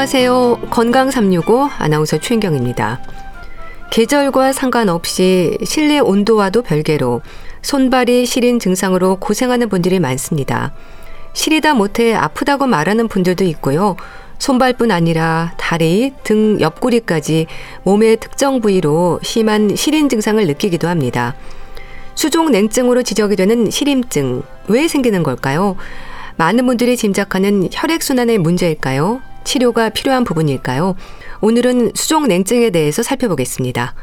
[0.00, 0.60] 안녕하세요.
[0.70, 3.02] 건강 365 아나운서 최인경입니다.
[3.90, 7.20] 계절과 상관없이 실내 온도와도 별개로
[7.60, 10.72] 손발이 시린 증상으로 고생하는 분들이 많습니다.
[11.34, 13.96] 시리다 못해 아프다고 말하는 분들도 있고요.
[14.38, 17.46] 손발뿐 아니라 다리, 등 옆구리까지
[17.82, 21.34] 몸의 특정 부위로 심한 시린 증상을 느끼기도 합니다.
[22.14, 25.76] 수족 냉증으로 지적이 되는 시림증 왜 생기는 걸까요?
[26.36, 29.20] 많은 분들이 짐작하는 혈액순환의 문제일까요?
[29.44, 30.96] 치료가 필요한 부분일까요?
[31.40, 33.94] 오늘은 수족 냉증에 대해서 살펴보겠습니다.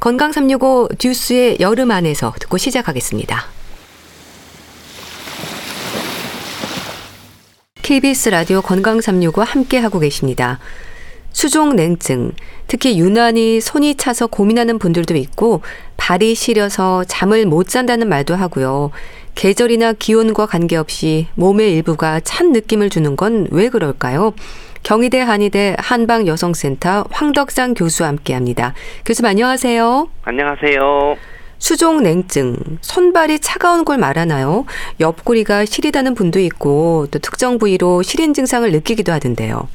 [0.00, 3.44] 건강 365 듀스의 여름 안에서 듣고 시작하겠습니다.
[7.82, 10.58] KBS 라디오 건강 365 함께 하고 계십니다.
[11.32, 12.32] 수족 냉증,
[12.68, 15.62] 특히 유난히 손이 차서 고민하는 분들도 있고
[15.96, 18.90] 발이 시려서 잠을 못 잔다는 말도 하고요.
[19.34, 24.32] 계절이나 기온과 관계없이 몸의 일부가 찬 느낌을 주는 건 왜 그럴까요?
[24.84, 28.74] 경희대 한의대 한방여성센터 황덕상 교수와 함께합니다.
[29.06, 30.08] 교수님 안녕하세요.
[30.24, 31.16] 안녕하세요.
[31.56, 34.66] 수족 냉증, 손발이 차가운 걸 말하나요?
[35.00, 39.68] 옆구리가 시리다는 분도 있고 또 특정 부위로 시린 증상을 느끼기도 하던데요.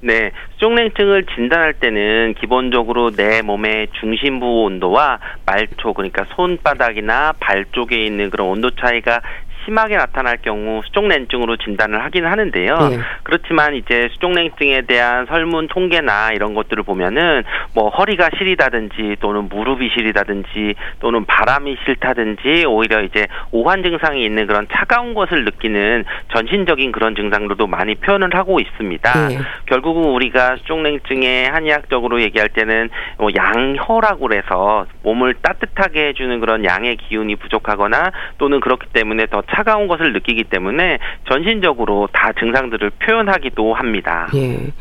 [0.00, 8.30] 네, 수족냉증을 진단할 때는 기본적으로 내 몸의 중심부 온도와 말초 그러니까 손바닥이나 발 쪽에 있는
[8.30, 9.20] 그런 온도 차이가
[9.66, 12.78] 심하게 나타날 경우 수족냉증으로 진단을 하기는 하는데요.
[12.88, 12.98] 네.
[13.24, 17.42] 그렇지만 이제 수족냉증에 대한 설문 통계나 이런 것들을 보면은
[17.74, 24.68] 뭐 허리가 시리다든지 또는 무릎이 시리다든지 또는 바람이 싫다든지 오히려 이제 오한 증상이 있는 그런
[24.72, 29.28] 차가운 것을 느끼는 전신적인 그런 증상들도 많이 표현을 하고 있습니다.
[29.28, 29.38] 네.
[29.66, 32.88] 결국은 우리가 수족냉증에 한의학적으로 얘기할 때는
[33.18, 39.88] 뭐 양혀라고 해서 몸을 따뜻하게 해주는 그런 양의 기운이 부족하거나 또는 그렇기 때문에 더 차가운
[39.88, 44.28] 것을 느끼기 때문에 전신적으로 다 증상들을 표현하기도 합니다.
[44.34, 44.72] 예.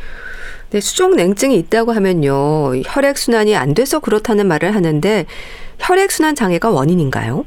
[0.71, 2.75] 네, 수족 냉증이 있다고 하면요.
[2.85, 5.25] 혈액 순환이 안 돼서 그렇다는 말을 하는데
[5.79, 7.45] 혈액 순환 장애가 원인인가요?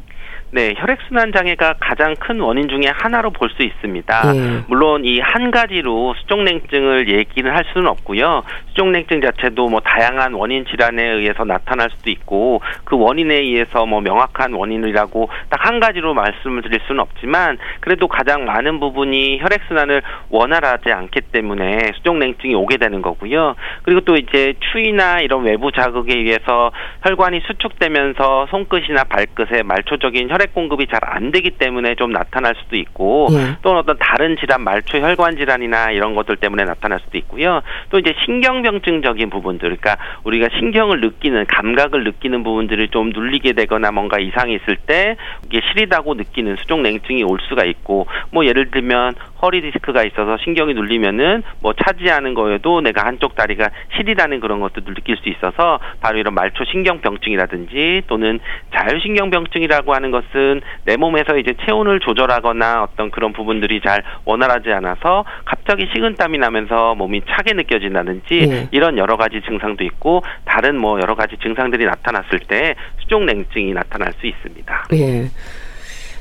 [0.50, 4.22] 네, 혈액순환 장애가 가장 큰 원인 중에 하나로 볼 수 있습니다.
[4.34, 4.64] 예.
[4.68, 8.44] 물론 이 한 가지로 수족냉증을 얘기는 할 수는 없고요.
[8.68, 14.52] 수족냉증 자체도 뭐 다양한 원인 질환에 의해서 나타날 수도 있고 그 원인에 의해서 뭐 명확한
[14.54, 21.20] 원인이라고 딱 한 가지로 말씀을 드릴 수는 없지만 그래도 가장 많은 부분이 혈액순환을 원활하지 않기
[21.32, 23.54] 때문에 수족냉증이 오게 되는 거고요.
[23.82, 26.70] 그리고 또 이제 추위나 이런 외부 자극에 의해서
[27.02, 32.76] 혈관이 수축되면서 손끝이나 발끝에 말초적인 혈 혈액 공급이 잘 안 되기 때문에 좀 나타날 수도
[32.76, 33.56] 있고 예.
[33.62, 37.62] 또는 어떤 다른 질환 말초 혈관 질환이나 이런 것들 때문에 나타날 수도 있고요.
[37.90, 44.18] 또 이제 신경병증적인 부분들 그러니까 우리가 신경을 느끼는 감각을 느끼는 부분들이 좀 눌리게 되거나 뭔가
[44.18, 45.16] 이상이 있을 때
[45.46, 50.74] 이게 시리다고 느끼는 수족 냉증이 올 수가 있고 뭐 예를 들면 허리 디스크가 있어서 신경이
[50.74, 56.34] 눌리면은 뭐 차지하는 거에도 내가 한쪽 다리가 시리다는 그런 것도 느낄 수 있어서 바로 이런
[56.34, 58.40] 말초 신경병증이라든지 또는
[58.74, 65.24] 자율신경병증이라고 하는 것 것은 내 몸에서 이제 체온을 조절하거나 어떤 그런 부분들이 잘 원활하지 않아서
[65.44, 68.68] 갑자기 식은땀이 나면서 몸이 차게 느껴진다든지 네.
[68.72, 74.12] 이런 여러 가지 증상도 있고 다른 뭐 여러 가지 증상들이 나타났을 때 수족 냉증이 나타날
[74.14, 74.84] 수 있습니다.
[74.90, 75.28] 네.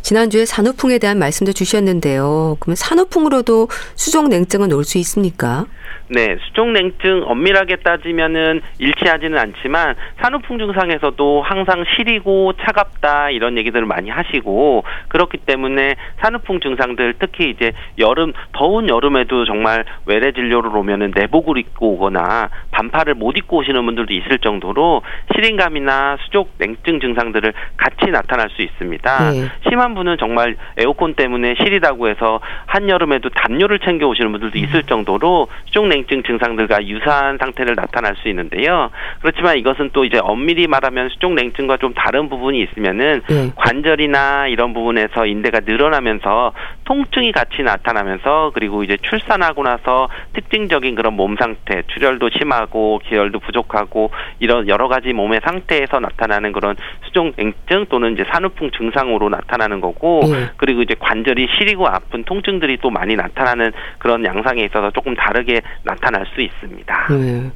[0.08, 2.56] 지난주에 산후풍에 대한 말씀도 주셨는데요.
[2.62, 5.66] 그러면 산후풍으로도 수족 냉증은 올 수 있습니까?
[6.10, 14.84] 네, 수족냉증 엄밀하게 따지면은 일치하지는 않지만 산후풍 증상에서도 항상 시리고 차갑다 이런 얘기들을 많이 하시고
[15.10, 21.94] 그렇기 때문에 산후풍 증상들 특히 이제 여름 더운 여름에도 정말 외래 진료를 오면은 내복을 입고
[21.94, 25.02] 오거나 반팔을 못 입고 오시는 분들도 있을 정도로
[25.36, 29.32] 시린감이나 수족 냉증 증상들을 같이 나타날 수 있습니다.
[29.32, 29.48] 네.
[29.68, 35.88] 심한 분은 정말 에어컨 때문에 시리다고 해서 한여름에도 담요를 챙겨 오시는 분들도 있을 정도로 수족
[35.98, 38.92] 수족냉증 증상들과 유사한 상태를 나타날 수 있는데요.
[39.22, 43.52] 그렇지만 이것은 또 이제 엄밀히 말하면 수족냉증과 좀 다른 부분이 있으면은 네.
[43.56, 46.54] 관절이나 이런 부분에서 인대가 늘어나면서
[46.88, 54.12] 통증이 같이 나타나면서 그리고 이제 출산하고 나서 특징적인 그런 몸 상태, 출혈도 심하고 기혈도 부족하고
[54.40, 60.50] 이런 여러 가지 몸의 상태에서 나타나는 그런 수족냉증 또는 이제 산후풍 증상으로 나타나는 거고 네.
[60.56, 66.26] 그리고 이제 관절이 시리고 아픈 통증들이 또 많이 나타나는 그런 양상에 있어서 조금 다르게 나타날
[66.34, 67.08] 수 있습니다.
[67.10, 67.52] 네.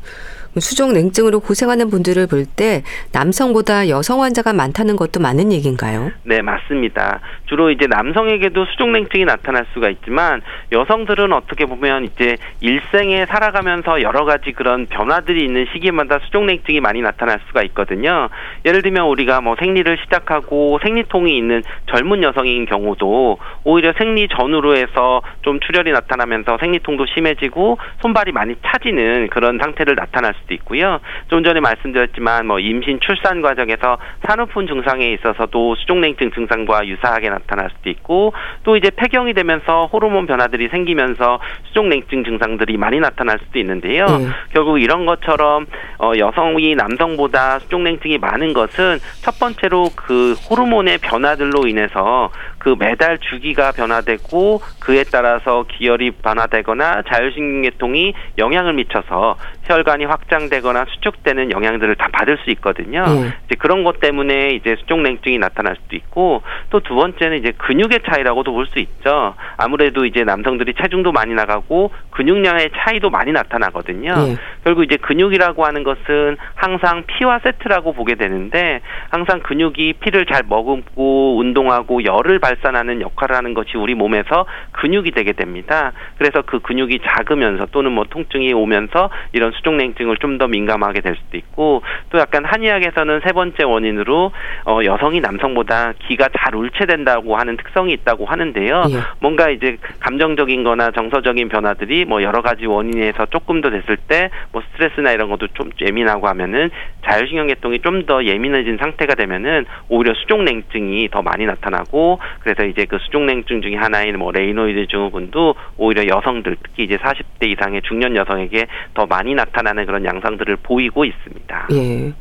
[0.60, 2.84] 수족 냉증으로 고생하는 분들을 볼 때
[3.14, 6.12] 남성보다 여성 환자가 많다는 것도 맞는 얘기인가요?
[6.24, 7.20] 네, 맞습니다.
[7.46, 14.26] 주로 이제 남성에게도 수족 냉증이 나타날 수가 있지만 여성들은 어떻게 보면 이제 일생에 살아가면서 여러
[14.26, 18.30] 가지 그런 변화들이 있는 시기마다 수족 냉증이 많이 나타날 수가 있거든요.
[18.66, 25.22] 예를 들면 우리가 뭐 생리를 시작하고 생리통이 있는 젊은 여성인 경우도 오히려 생리 전후로 해서
[25.44, 31.00] 좀 출혈이 나타나면서 생리통도 심해지고 손발이 많이 차지는 그런 상태를 나타날 수도 있고요.
[31.30, 37.90] 좀 전에 말씀드렸지만 뭐 임신 출산 과정에서 산후풍 증상에 있어서도 수족냉증 증상과 유사하게 나타날 수도
[37.90, 38.34] 있고
[38.64, 44.06] 또 이제 폐경이 되면서 호르몬 변화들이 생기면서 수족냉증 증상들이 많이 나타날 수도 있는데요.
[44.06, 44.28] 네.
[44.54, 45.66] 결국 이런 것처럼
[46.00, 53.72] 어 여성이 남성보다 수족냉증이 많은 것은 첫 번째로 그 호르몬의 변화들로 인해서 그 매달 주기가
[53.72, 62.52] 변화되고 그에 따라서 기혈이 변화되거나 자율신경계통이 영향을 미쳐서 혈관이 확장되거나 수축되는 영향들을 다 받을 수
[62.52, 63.04] 있거든요.
[63.04, 63.34] 네.
[63.46, 68.52] 이제 그런 것 때문에 이제 수족냉증이 나타날 수도 있고 또 두 번째는 이제 근육의 차이라고도
[68.52, 69.34] 볼 수 있죠.
[69.58, 74.14] 아무래도 이제 남성들이 체중도 많이 나가고 근육량의 차이도 많이 나타나거든요.
[74.16, 74.36] 네.
[74.64, 81.38] 결국 이제 근육이라고 하는 것은 항상 피와 세트라고 보게 되는데 항상 근육이 피를 잘 머금고
[81.40, 85.92] 운동하고 열을 발 산하는 역할을 하는 것이 우리 몸에서 근육이 되게 됩니다.
[86.18, 91.38] 그래서 그 근육이 작으면서 또는 뭐 통증이 오면서 이런 수족냉증을 좀 더 민감하게 될 수도
[91.38, 94.32] 있고 또 약간 한의학에서는 세 번째 원인으로
[94.66, 98.84] 어, 여성이 남성보다 기가 잘 울체된다고 하는 특성이 있다고 하는데요.
[98.90, 98.96] 예.
[99.20, 105.12] 뭔가 이제 감정적인거나 정서적인 변화들이 뭐 여러 가지 원인에서 조금 더 됐을 때 뭐 스트레스나
[105.12, 106.70] 이런 것도 좀 예민하고 하면은
[107.06, 113.62] 자율신경계통이 좀 더 예민해진 상태가 되면은 오히려 수족냉증이 더 많이 나타나고 그래서 이제 그 수족냉증
[113.62, 119.36] 중에 하나인 뭐 레이노이드 증후군도 오히려 여성들 특히 이제 40대 이상의 중년 여성에게 더 많이
[119.36, 121.68] 나타나는 그런 양상들을 보이고 있습니다.
[121.74, 122.14] 예.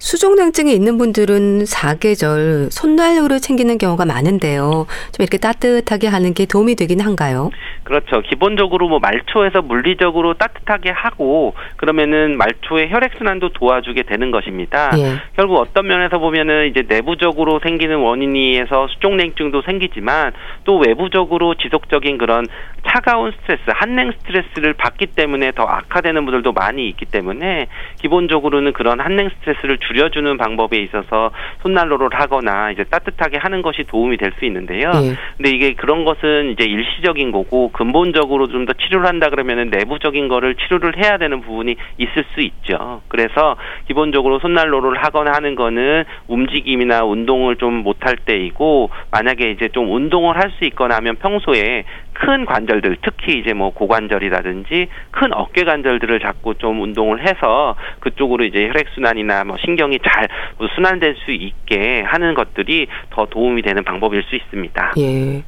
[0.00, 4.86] 수족냉증이 있는 분들은 사계절 손난로를 챙기는 경우가 많은데요.
[5.12, 7.50] 좀 이렇게 따뜻하게 하는 게 도움이 되긴 한가요?
[7.84, 8.22] 그렇죠.
[8.22, 14.90] 기본적으로 뭐 말초에서 물리적으로 따뜻하게 하고 그러면은 말초의 혈액 순환도 도와주게 되는 것입니다.
[14.96, 15.16] 예.
[15.36, 20.32] 결국 어떤 면에서 보면은 이제 내부적으로 생기는 원인이해서 수족냉증도 생기지만
[20.64, 22.46] 또 외부적으로 지속적인 그런
[22.86, 27.66] 차가운 스트레스, 한냉 스트레스를 받기 때문에 더 악화되는 분들도 많이 있기 때문에
[28.00, 31.30] 기본적으로는 그런 한냉 스트레스를 줄여주는 방법에 있어서
[31.62, 34.92] 손난로를 하거나 이제 따뜻하게 하는 것이 도움이 될 수 있는데요.
[34.92, 35.16] 네.
[35.36, 40.54] 근데 이게 그런 것은 이제 일시적인 거고 근본적으로 좀 더 치료를 한다 그러면은 내부적인 거를
[40.54, 43.00] 치료를 해야 되는 부분이 있을 수 있죠.
[43.08, 43.56] 그래서
[43.88, 50.50] 기본적으로 손난로를 하거나 하는 거는 움직임이나 운동을 좀 못할 때이고 만약에 이제 좀 운동을 할
[50.58, 56.54] 수 있거나 하면 평소에 큰 관절 들 특히 이제 뭐 고관절이라든지 큰 어깨 관절들을 잡고
[56.54, 60.28] 좀 운동을 해서 그쪽으로 이제 혈액 순환이나 뭐 신경이 잘
[60.74, 64.94] 순환될 수 있게 하는 것들이 더 도움이 되는 방법일 수 있습니다.
[64.98, 65.42] 예.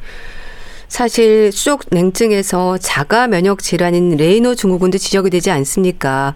[0.89, 6.35] 사실 수족 냉증에서 자가 면역 질환인 레이노 증후군도 지적이 되지 않습니까?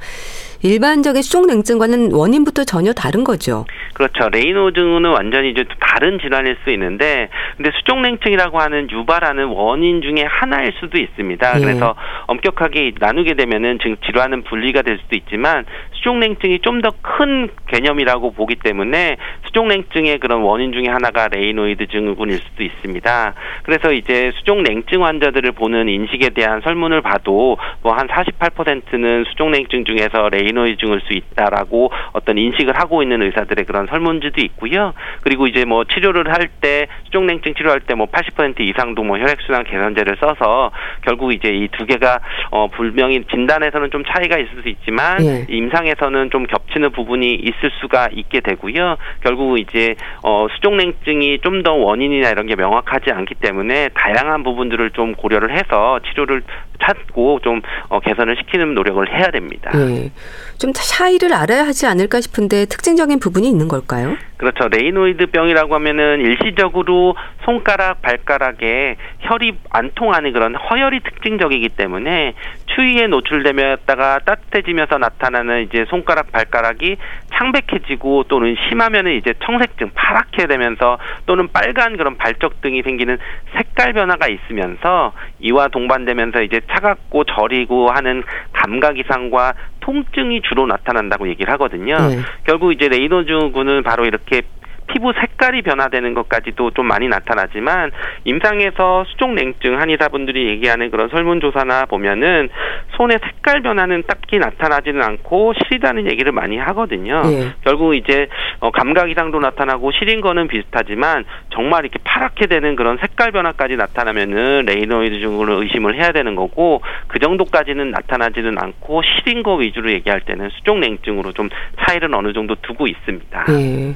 [0.66, 3.64] 일반적인 수족냉증과는 원인부터 전혀 다른 거죠.
[3.94, 4.28] 그렇죠.
[4.28, 10.72] 레이노 증후군은 완전히 이제 다른 질환일 수 있는데, 근데 수족냉증이라고 하는 유발하는 원인 중에 하나일
[10.80, 11.56] 수도 있습니다.
[11.56, 11.60] 예.
[11.60, 11.94] 그래서
[12.26, 18.56] 엄격하게 나누게 되면은 지금 질환은 분리가 될 수도 있지만 수족냉증이 좀 더 큰 개념이라고 보기
[18.56, 23.34] 때문에 수족냉증의 그런 원인 중에 하나가 레이노이드 증후군일 수도 있습니다.
[23.62, 30.46] 그래서 이제 수족냉증 환자들을 보는 인식에 대한 설문을 봐도 뭐 한 48%는 수족냉증 중에서 레이
[30.46, 34.94] 레이노이드 증후군일 수 있다라고 어떤 인식을 하고 있는 의사들의 그런 설문지도 있고요.
[35.22, 40.16] 그리고 이제 뭐 치료를 할 때 수족냉증 치료할 때 뭐 80% 이상도 뭐 혈액순환 개선제를
[40.20, 40.70] 써서
[41.02, 42.20] 결국 이제 이 두 개가
[42.52, 45.44] 어 불명히 진단에서는 좀 차이가 있을 수 있지만 예.
[45.48, 48.96] 임상에서는 좀 겹치는 부분이 있을 수가 있게 되고요.
[49.22, 55.14] 결국 이제 어 수족냉증이 좀 더 원인이나 이런 게 명확하지 않기 때문에 다양한 부분들을 좀
[55.14, 56.42] 고려를 해서 치료를
[56.84, 59.70] 찾고 좀 어, 개선을 시키는 노력을 해야 됩니다.
[59.74, 60.10] 네.
[60.58, 64.16] 좀 차이를 알아야 하지 않을까 싶은데 특징적인 부분이 있는 걸까요?
[64.36, 64.68] 그렇죠.
[64.68, 72.34] 레이노이드 병이라고 하면은 일시적으로 손가락, 발가락에 혈이 안 통하는 그런 허혈이 특징적이기 때문에
[72.66, 76.96] 추위에 노출되면다가 따뜻해지면서 나타나는 이제 손가락, 발가락이
[77.34, 83.18] 창백해지고 또는 심하면은 이제 청색증, 파랗게 되면서 또는 빨간 그런 발적 등이 생기는
[83.54, 88.22] 색깔 변화가 있으면서 이와 동반되면서 이제 차갑고 저리고 하는
[88.66, 91.96] 감각 이상과 통증이 주로 나타난다고 얘기를 하거든요.
[92.08, 92.18] 네.
[92.44, 94.42] 결국 이제 레이노 증후군은 바로 이렇게
[94.86, 97.90] 피부 색깔이 변화되는 것까지도 좀 많이 나타나지만
[98.24, 102.48] 임상에서 수족냉증 한의사분들이 얘기하는 그런 설문조사나 보면은
[102.96, 107.22] 손의 색깔 변화는 딱히 나타나지는 않고 시리다는 얘기를 많이 하거든요.
[107.26, 107.52] 예.
[107.62, 108.28] 결국 이제
[108.60, 114.64] 어, 감각 이상도 나타나고 시린 거는 비슷하지만 정말 이렇게 파랗게 되는 그런 색깔 변화까지 나타나면은
[114.66, 120.48] 레이노이드 증후군을 의심을 해야 되는 거고 그 정도까지는 나타나지는 않고 시린 거 위주로 얘기할 때는
[120.50, 121.48] 수족냉증으로 좀
[121.80, 123.44] 차이를 어느 정도 두고 있습니다.
[123.50, 123.94] 예.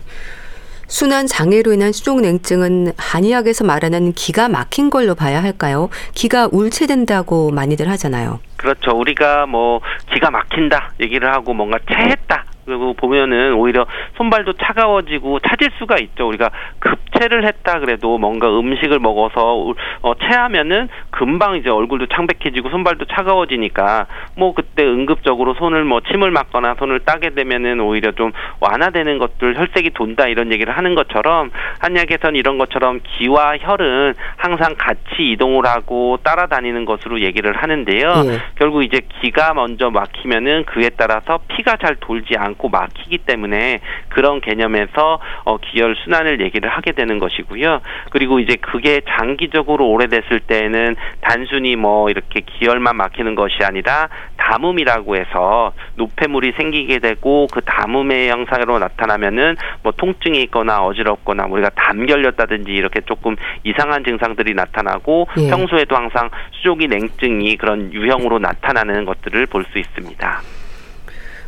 [0.91, 5.89] 순환 장애로 인한 수족냉증은 한의학에서 말하는 기가 막힌 걸로 봐야 할까요?
[6.15, 8.41] 기가 울체된다고 많이들 하잖아요.
[8.57, 8.91] 그렇죠.
[8.99, 9.81] 우리가 뭐
[10.13, 13.85] 기가 막힌다 얘기를 하고 뭔가 체했다 그리고 보면은 오히려
[14.17, 16.29] 손발도 차가워지고 차질 수가 있죠.
[16.29, 24.07] 우리가 급체를 했다 그래도 뭔가 음식을 먹어서 어, 체하면은 금방 이제 얼굴도 창백해지고 손발도 차가워지니까
[24.37, 29.91] 뭐 그때 응급적으로 손을 뭐 침을 맞거나 손을 따게 되면은 오히려 좀 완화되는 것들 혈색이
[29.91, 31.51] 돈다 이런 얘기를 하는 것처럼
[31.81, 38.15] 한약에선 이런 것처럼 기와 혈은 항상 같이 이동을 하고 따라다니는 것으로 얘기를 하는데요.
[38.23, 38.39] 네.
[38.55, 44.41] 결국 이제 기가 먼저 막히면은 그에 따라서 피가 잘 돌지 않고 않고 막히기 때문에 그런
[44.41, 47.81] 개념에서 어, 기혈 순환을 얘기를 하게 되는 것이고요.
[48.11, 55.73] 그리고 이제 그게 장기적으로 오래됐을 때는 단순히 뭐 이렇게 기혈만 막히는 것이 아니라 담음이라고 해서
[55.97, 63.01] 노폐물이 생기게 되고 그 담음의 형상으로 나타나면은 뭐 통증이 있거나 어지럽거나 우리가 담 결렸다든지 이렇게
[63.01, 65.51] 조금 이상한 증상들이 나타나고 예.
[65.51, 70.60] 평소에도 항상 수족이 냉증이 그런 유형으로 나타나는 것들을 볼 수 있습니다.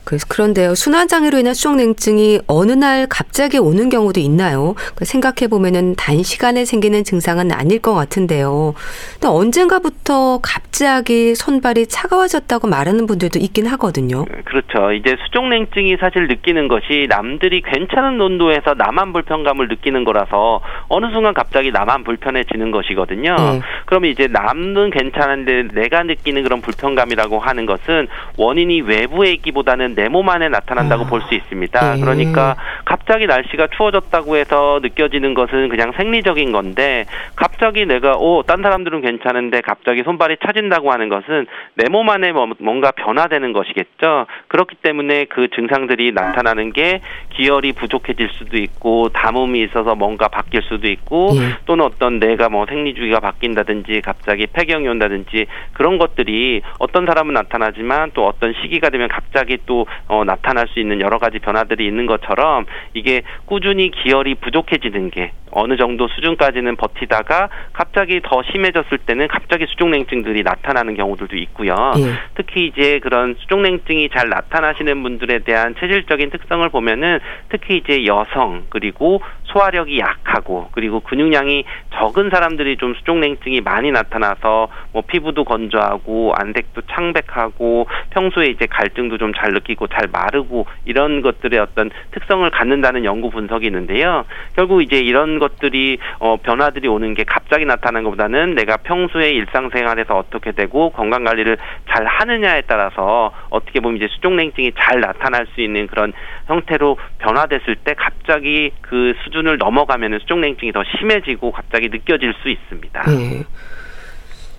[0.04, 0.74] 그래서 그런데요.
[0.74, 4.74] 순환장애로 인한 수족냉증이 어느 날 갑자기 오는 경우도 있나요?
[4.74, 8.74] 그러니까 생각해 보면은 단시간에 생기는 증상은 아닐 것 같은데요.
[9.20, 14.24] 또 언젠가부터 갑자기 손발이 차가워졌다고 말하는 분들도 있긴 하거든요.
[14.28, 14.92] 네, 그렇죠.
[14.92, 21.70] 이제 수족냉증이 사실 느끼는 것이 남들이 괜찮은 온도에서 나만 불편감을 느끼는 거라서 어느 순간 갑자기
[21.70, 23.36] 나만 불편해지는 것이거든요.
[23.36, 23.60] 네.
[23.86, 30.28] 그러면 이제 남은 괜찮은데 내가 느끼는 그런 불편감이라고 하는 것은 원인이 외부에 있기보다는 내 몸
[30.28, 31.06] 안에 나타난다고 아.
[31.08, 31.96] 볼수 있습니다.
[31.96, 32.00] 예.
[32.00, 37.06] 그러니까 갑자기 날씨가 추워졌다고 해서 느껴지는 것은 그냥 생리적인 건데
[37.36, 42.48] 갑자기 내가 오 딴 사람들은 괜찮은데 갑자기 손발이 차진다고 하는 것은 내 몸 안에 뭐,
[42.58, 44.26] 뭔가 변화되는 것이겠죠.
[44.48, 47.00] 그렇기 때문에 그 증상들이 나타나는 게
[47.34, 51.56] 기혈이 부족해질 수도 있고 담음이 있어서 뭔가 바뀔 수도 있고 예.
[51.66, 58.10] 또는 어떤 내가 뭐 생리 주기가 바뀐다든지 갑자기 폐경이 온다든지 그런 것들이 어떤 사람은 나타나지만
[58.14, 62.66] 또 어떤 시기가 되면 갑자기 또 어, 나타날 수 있는 여러 가지 변화들이 있는 것처럼
[62.94, 70.42] 이게 꾸준히 기혈이 부족해지는 게 어느 정도 수준까지는 버티다가 갑자기 더 심해졌을 때는 갑자기 수족냉증들이
[70.42, 71.74] 나타나는 경우들도 있고요.
[71.98, 72.12] 예.
[72.34, 77.18] 특히 이제 그런 수족냉증이 잘 나타나시는 분들에 대한 체질적인 특성을 보면은
[77.48, 85.02] 특히 이제 여성 그리고 소화력이 약하고 그리고 근육량이 적은 사람들이 좀 수족냉증이 많이 나타나서 뭐
[85.06, 91.90] 피부도 건조하고 안색도 창백하고 평소에 이제 갈증도 좀 잘 느끼고 잘 마르고 이런 것들의 어떤
[92.12, 94.24] 특성을 갖는다는 연구 분석이 있는데요.
[94.54, 100.52] 결국 이제 이런 것들이 어 변화들이 오는 게 갑자기 나타나는 것보다는 내가 평소에 일상생활에서 어떻게
[100.52, 101.58] 되고 건강 관리를
[101.90, 106.12] 잘 하느냐에 따라서 어떻게 보면 이제 수족냉증이 잘 나타날 수 있는 그런
[106.46, 113.02] 형태로 변화됐을 때 갑자기 그 수준을 넘어가면 수족냉증이 더 심해지고 갑자기 느껴질 수 있습니다.
[113.02, 113.44] 네.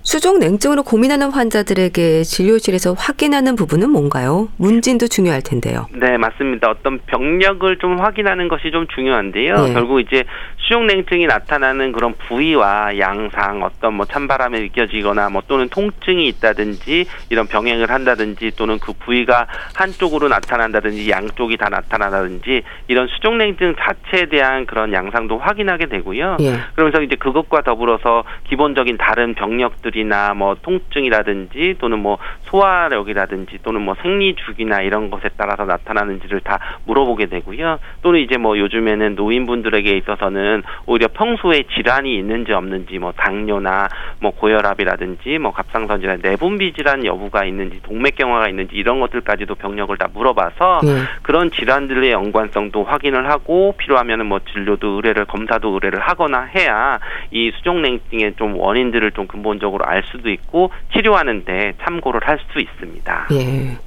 [0.03, 4.50] 수족 냉증으로 고민하는 환자들에게 진료실에서 확인하는 부분은 뭔가요?
[4.57, 5.88] 문진도 중요할 텐데요.
[5.93, 6.69] 네, 맞습니다.
[6.69, 9.67] 어떤 병력을 좀 확인하는 것이 좀 중요한데요.
[9.67, 9.74] 네.
[9.74, 10.25] 결국 이제
[10.57, 17.48] 수족 냉증이 나타나는 그런 부위와 양상, 어떤 뭐 찬바람에 느껴지거나 뭐 또는 통증이 있다든지 이런
[17.48, 24.65] 병행을 한다든지 또는 그 부위가 한쪽으로 나타난다든지 양쪽이 다 나타나다든지 이런 수족 냉증 자체에 대한
[24.65, 26.38] 그런 양상도 확인하게 되고요.
[26.39, 26.60] 네.
[26.75, 33.96] 그러면서 이제 그것과 더불어서 기본적인 다른 병력들 기술이나 뭐 통증이라든지 또는 뭐 소화력이라든지 또는 뭐
[34.02, 37.80] 생리 주기나 이런 것에 따라서 나타나는지를 다 물어보게 되고요.
[38.02, 43.88] 또는 이제 뭐 요즘에는 노인분들에게 있어서는 오히려 평소에 질환이 있는지 없는지 뭐 당뇨나
[44.20, 50.08] 뭐 고혈압이라든지 뭐 갑상선 질환 내분비 질환 여부가 있는지 동맥경화가 있는지 이런 것들까지도 병력을 다
[50.14, 50.90] 물어봐서 네.
[51.22, 57.00] 그런 질환들의 연관성도 확인을 하고 필요하면은 뭐 진료도 의뢰를 검사도 의뢰를 하거나 해야
[57.32, 63.28] 이 수족냉증의 좀 원인들을 좀 근본적으로 알 수도 있고 치료하는데 참고를 할 수 있습니다.
[63.32, 63.78] 예.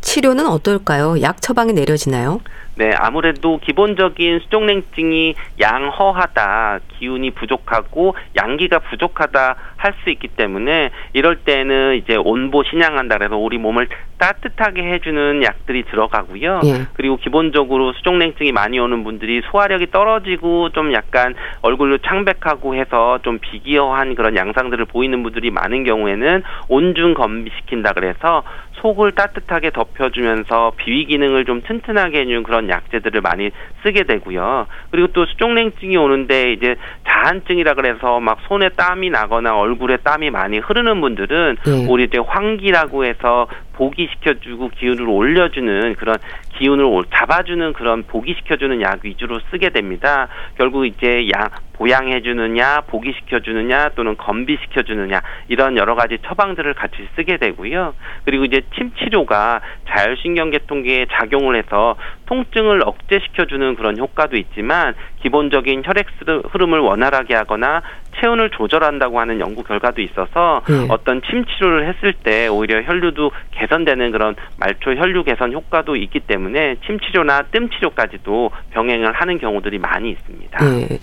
[0.00, 1.20] 치료는 어떨까요?
[1.22, 2.40] 약 처방이 내려지나요?
[2.76, 11.96] 네, 아무래도 기본적인 수족냉증이 양허하다, 기운이 부족하고 양기가 부족하다 할 수 있기 때문에 이럴 때는
[11.96, 13.88] 이제 온보 신양한다 그래서 우리 몸을
[14.18, 16.60] 따뜻하게 해주는 약들이 들어가고요.
[16.64, 16.86] 예.
[16.94, 24.14] 그리고 기본적으로 수족냉증이 많이 오는 분들이 소화력이 떨어지고 좀 약간 얼굴도 창백하고 해서 좀 비기어한
[24.16, 28.42] 그런 양상들을 보이는 분들이 많은 경우에는 온중 건비시킨다 그래서
[28.80, 33.50] 속을 따뜻하게 덮여주면서 비위 기능을 좀 튼튼하게 해주는 그런 약재들을 많이
[33.82, 34.66] 쓰게 되고요.
[34.90, 41.00] 그리고 또 수족냉증이 오는데 이제 자한증이라 그래서 막 손에 땀이 나거나 얼굴에 땀이 많이 흐르는
[41.00, 41.86] 분들은 네.
[41.88, 46.18] 우리 이제 환기라고 해서 보기시켜주고 기운을 올려주는 그런
[46.58, 50.28] 기운을 잡아주는 그런 보기시켜주는 약 위주로 쓰게 됩니다.
[50.56, 57.94] 결국 이제 약 보양해주느냐, 보기시켜주느냐, 또는 건비시켜주느냐, 이런 여러 가지 처방들을 같이 쓰게 되고요.
[58.24, 61.94] 그리고 이제 침 치료가 자율신경계통계에 작용을 해서
[62.26, 66.06] 통증을 억제시켜주는 그런 효과도 있지만, 기본적인 혈액
[66.50, 67.82] 흐름을 원활하게 하거나
[68.20, 70.86] 체온을 조절한다고 하는 연구 결과도 있어서 네.
[70.88, 76.76] 어떤 침 치료를 했을 때 오히려 혈류도 개선되는 그런 말초 혈류 개선 효과도 있기 때문에
[76.86, 80.64] 침 치료나 뜸 치료까지도 병행을 하는 경우들이 많이 있습니다.
[80.64, 80.98] 네.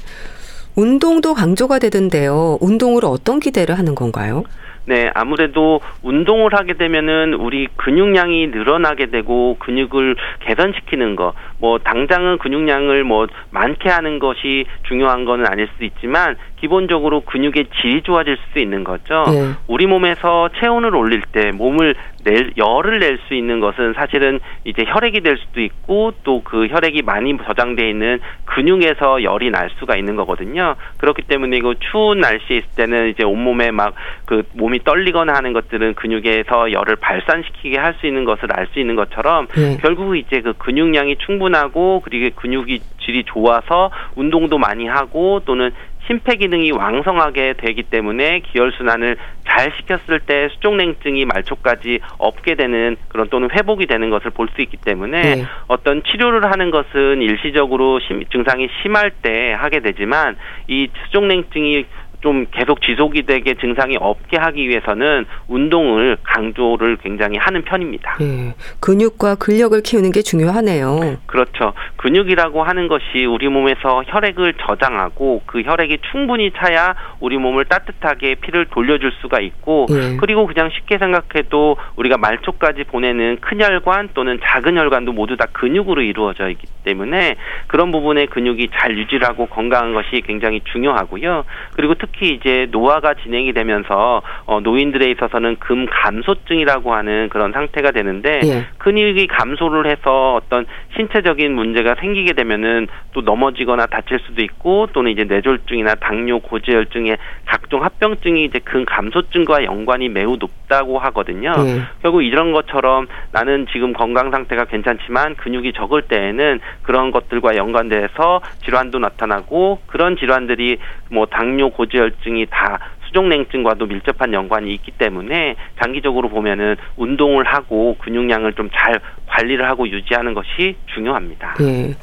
[0.76, 2.58] 운동도 강조가 되던데요.
[2.60, 4.44] 운동으로 어떤 기대를 하는 건가요?
[4.88, 13.04] 네, 아무래도 운동을 하게 되면은 우리 근육량이 늘어나게 되고 근육을 개선시키는 거, 뭐 당장은 근육량을
[13.04, 18.84] 뭐 많게 하는 것이 중요한 거는 아닐 수도 있지만 기본적으로 근육의 질이 좋아질 수 있는
[18.84, 19.24] 거죠.
[19.28, 19.52] 네.
[19.68, 25.22] 우리 몸에서 체온을 올릴 때 몸을 낼 열을 낼 수 있는 것은 사실은 이제 혈액이
[25.22, 30.76] 될 수도 있고 또 그 혈액이 많이 저장돼 있는 근육에서 열이 날 수가 있는 거거든요.
[30.98, 33.96] 그렇기 때문에 이거 추운 날씨에 있을 때는 이제 온몸에 막
[34.26, 38.96] 그 몸이 떨리거나 하는 것들은 근육에서 열을 발산시키게 할 수 있는 것을 알 수 있는
[38.96, 39.78] 것처럼 네.
[39.82, 45.72] 결국 이제 그 근육량이 충분 하고 그리고 근육이 질이 좋아서 운동도 많이 하고 또는
[46.08, 53.30] 심폐 기능이 왕성하게 되기 때문에 기혈 순환을 잘 시켰을 때 수족냉증이 말초까지 없게 되는 그런
[53.30, 55.46] 또는 회복이 되는 것을 볼 수 있기 때문에 네.
[55.68, 60.38] 어떤 치료를 하는 것은 일시적으로 심, 증상이 심할 때 하게 되지만
[60.68, 61.86] 이 수족냉증이
[62.26, 68.18] 좀 계속 지속이 되게 증상이 없게 하기 위해서는 운동을 강조를 굉장히 하는 편입니다.
[68.20, 71.18] 네, 근육과 근력을 키우는 게 중요하네요.
[71.28, 71.74] 그렇죠.
[71.98, 78.66] 근육이라고 하는 것이 우리 몸에서 혈액을 저장하고 그 혈액이 충분히 차야 우리 몸을 따뜻하게 피를
[78.72, 80.18] 돌려줄 수가 있고 네.
[80.20, 86.02] 그리고 그냥 쉽게 생각해도 우리가 말초까지 보내는 큰 혈관 또는 작은 혈관도 모두 다 근육으로
[86.02, 87.36] 이루어져 있기 때문에
[87.68, 91.46] 그런 부분에 근육이 잘 유지하고 건강한 것이 굉장히 중요하고요.
[91.76, 97.92] 그리고 특히 특히 이제 노화가 진행이 되면서 어, 노인들에 있어서는 금 감소증이라고 하는 그런 상태가
[97.92, 98.68] 되는데 예.
[98.78, 105.24] 근육이 감소를 해서 어떤 신체적인 문제가 생기게 되면은 또 넘어지거나 다칠 수도 있고 또는 이제
[105.24, 111.54] 뇌졸중이나 당뇨 고지혈증의 각종 합병증이 이제 근 감소증과 연관이 매우 높다고 하거든요.
[111.58, 111.82] 예.
[112.02, 119.00] 결국 이런 것처럼 나는 지금 건강 상태가 괜찮지만 근육이 적을 때에는 그런 것들과 연관돼서 질환도
[119.00, 120.78] 나타나고 그런 질환들이
[121.16, 128.54] 뭐 당뇨 고지혈 고지혈증이 다 수족냉증과도 밀접한 연관이 있기 때문에 장기적으로 보면은 운동을 하고 근육량을
[128.54, 131.56] 좀 잘 관리를 하고 유지하는 것이 중요합니다.
[131.60, 131.96] 네.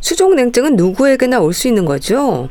[0.00, 2.48] 수족냉증은 누구에게나 올 수 있는 거죠?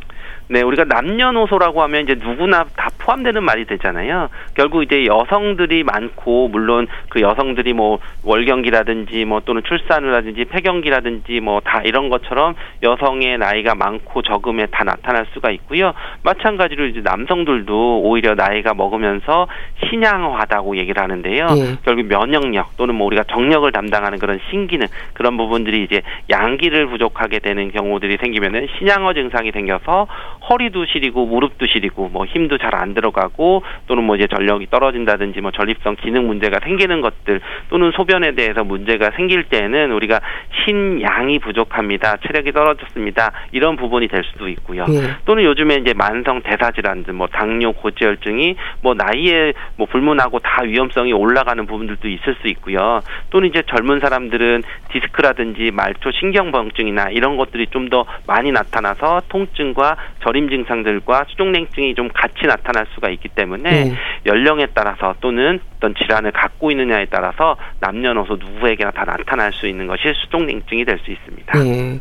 [0.52, 4.28] 네, 우리가 남녀노소라고 하면 이제 누구나 다 포함되는 말이 되잖아요.
[4.56, 11.62] 결국 이제 여성들이 많고 물론 그 여성들이 뭐 월경기라든지 뭐 또는 출산을 하든지 폐경기라든지 뭐
[11.64, 15.94] 다 이런 것처럼 여성의 나이가 많고 적음에 다 나타날 수가 있고요.
[16.24, 19.48] 마찬가지로 이제 남성들도 오히려 나이가 먹으면서
[19.90, 21.48] 신양화다고 얘기를 하는데요.
[21.56, 21.78] 예.
[21.86, 27.72] 결국 면역력 또는 뭐 우리가 정력을 담당하는 그런 신기능 그런 부분들이 이제 양기를 부족하게 되는
[27.72, 30.08] 경우들이 생기면은 신양화 증상이 생겨서
[30.50, 35.52] 허리도 시리고 무릎도 시리고 뭐 힘도 잘 안 들어가고 또는 뭐 이제 전력이 떨어진다든지 뭐
[35.52, 40.22] 전립선 기능 문제가 생기는 것들 또는 소변에 대해서 문제가 생길 때는 우리가
[40.66, 42.16] 신양이 부족합니다.
[42.26, 43.34] 체력이 떨어졌습니다.
[43.52, 44.86] 이런 부분이 될 수도 있고요.
[44.90, 45.18] 예.
[45.26, 51.12] 또는 요즘에 이제 만성 대사 질환들 뭐 당뇨 고지혈증이 뭐 나이에 뭐 불문하고 다 위험성이
[51.12, 53.02] 올라가는 부분들도 있을 수 있고요.
[53.32, 60.50] 또는 이제 젊은 사람들은 디스크라든지 말초 신경병증이나 이런 것들이 좀 더 많이 나타나서 통증과 저림
[60.50, 63.96] 증상들과 수족냉증이 좀 같이 나타날 수가 있기 때문에 네.
[64.26, 70.04] 연령에 따라서 또는 어떤 질환을 갖고 있느냐에 따라서 남녀노소 누구에게나 다 나타날 수 있는 것이
[70.24, 71.58] 수족냉증이 될 수 있습니다.
[71.64, 72.00] 네.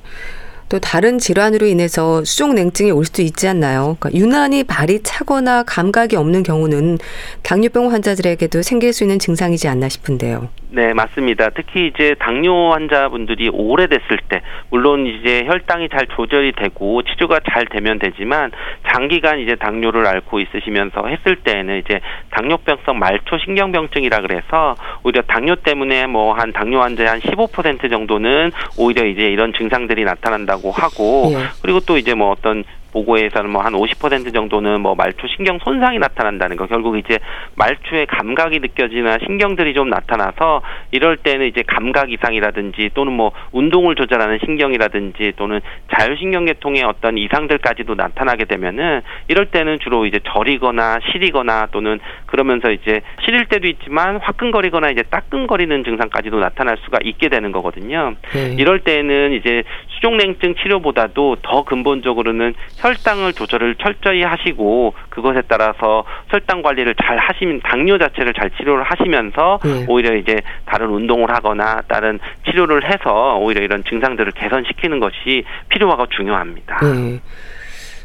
[0.69, 3.97] 또 다른 질환으로 인해서 수족냉증이 올 수도 있지 않나요?
[3.99, 6.99] 그러니까 유난히 발이 차거나 감각이 없는 경우는
[7.43, 10.49] 당뇨병 환자들에게도 생길 수 있는 증상이지 않나 싶은데요.
[10.72, 11.50] 네, 맞습니다.
[11.50, 17.98] 특히 이제 당뇨 환자분들이 오래됐을 때, 물론 이제 혈당이 잘 조절이 되고 치료가 잘 되면
[17.98, 18.52] 되지만
[18.88, 26.06] 장기간 이제 당뇨를 앓고 있으시면서 했을 때에는 이제 당뇨병성 말초 신경병증이라 그래서 오히려 당뇨 때문에
[26.06, 31.38] 뭐 한 당뇨 환자의 한 15% 정도는 오히려 이제 이런 증상들이 나타난다고 하고 예.
[31.61, 36.57] 그리고 또 이제 뭐 어떤 보고에서는 뭐 한 50% 정도는 뭐 말초 신경 손상이 나타난다는
[36.57, 37.18] 거 결국 이제
[37.57, 44.38] 말초의 감각이 느껴지나 신경들이 좀 나타나서 이럴 때는 이제 감각 이상이라든지 또는 뭐 운동을 조절하는
[44.44, 45.61] 신경이라든지 또는
[45.96, 53.46] 자율신경계통의 어떤 이상들까지도 나타나게 되면은 이럴 때는 주로 이제 저리거나 시리거나 또는 그러면서 이제 시릴
[53.46, 58.14] 때도 있지만 화끈거리거나 이제 따끈거리는 증상까지도 나타날 수가 있게 되는 거거든요.
[58.33, 58.55] 네.
[58.59, 59.62] 이럴 때는 이제
[60.01, 67.99] 수족냉증 치료보다도 더 근본적으로는 혈당을 조절을 철저히 하시고 그것에 따라서 혈당 관리를 잘 하시면 당뇨
[67.99, 69.87] 자체를 잘 치료를 하시면서 네.
[69.89, 76.79] 오히려 이제 다른 운동을 하거나 다른 치료를 해서 오히려 이런 증상들을 개선시키는 것이 필요하고 중요합니다.
[76.81, 77.21] 네.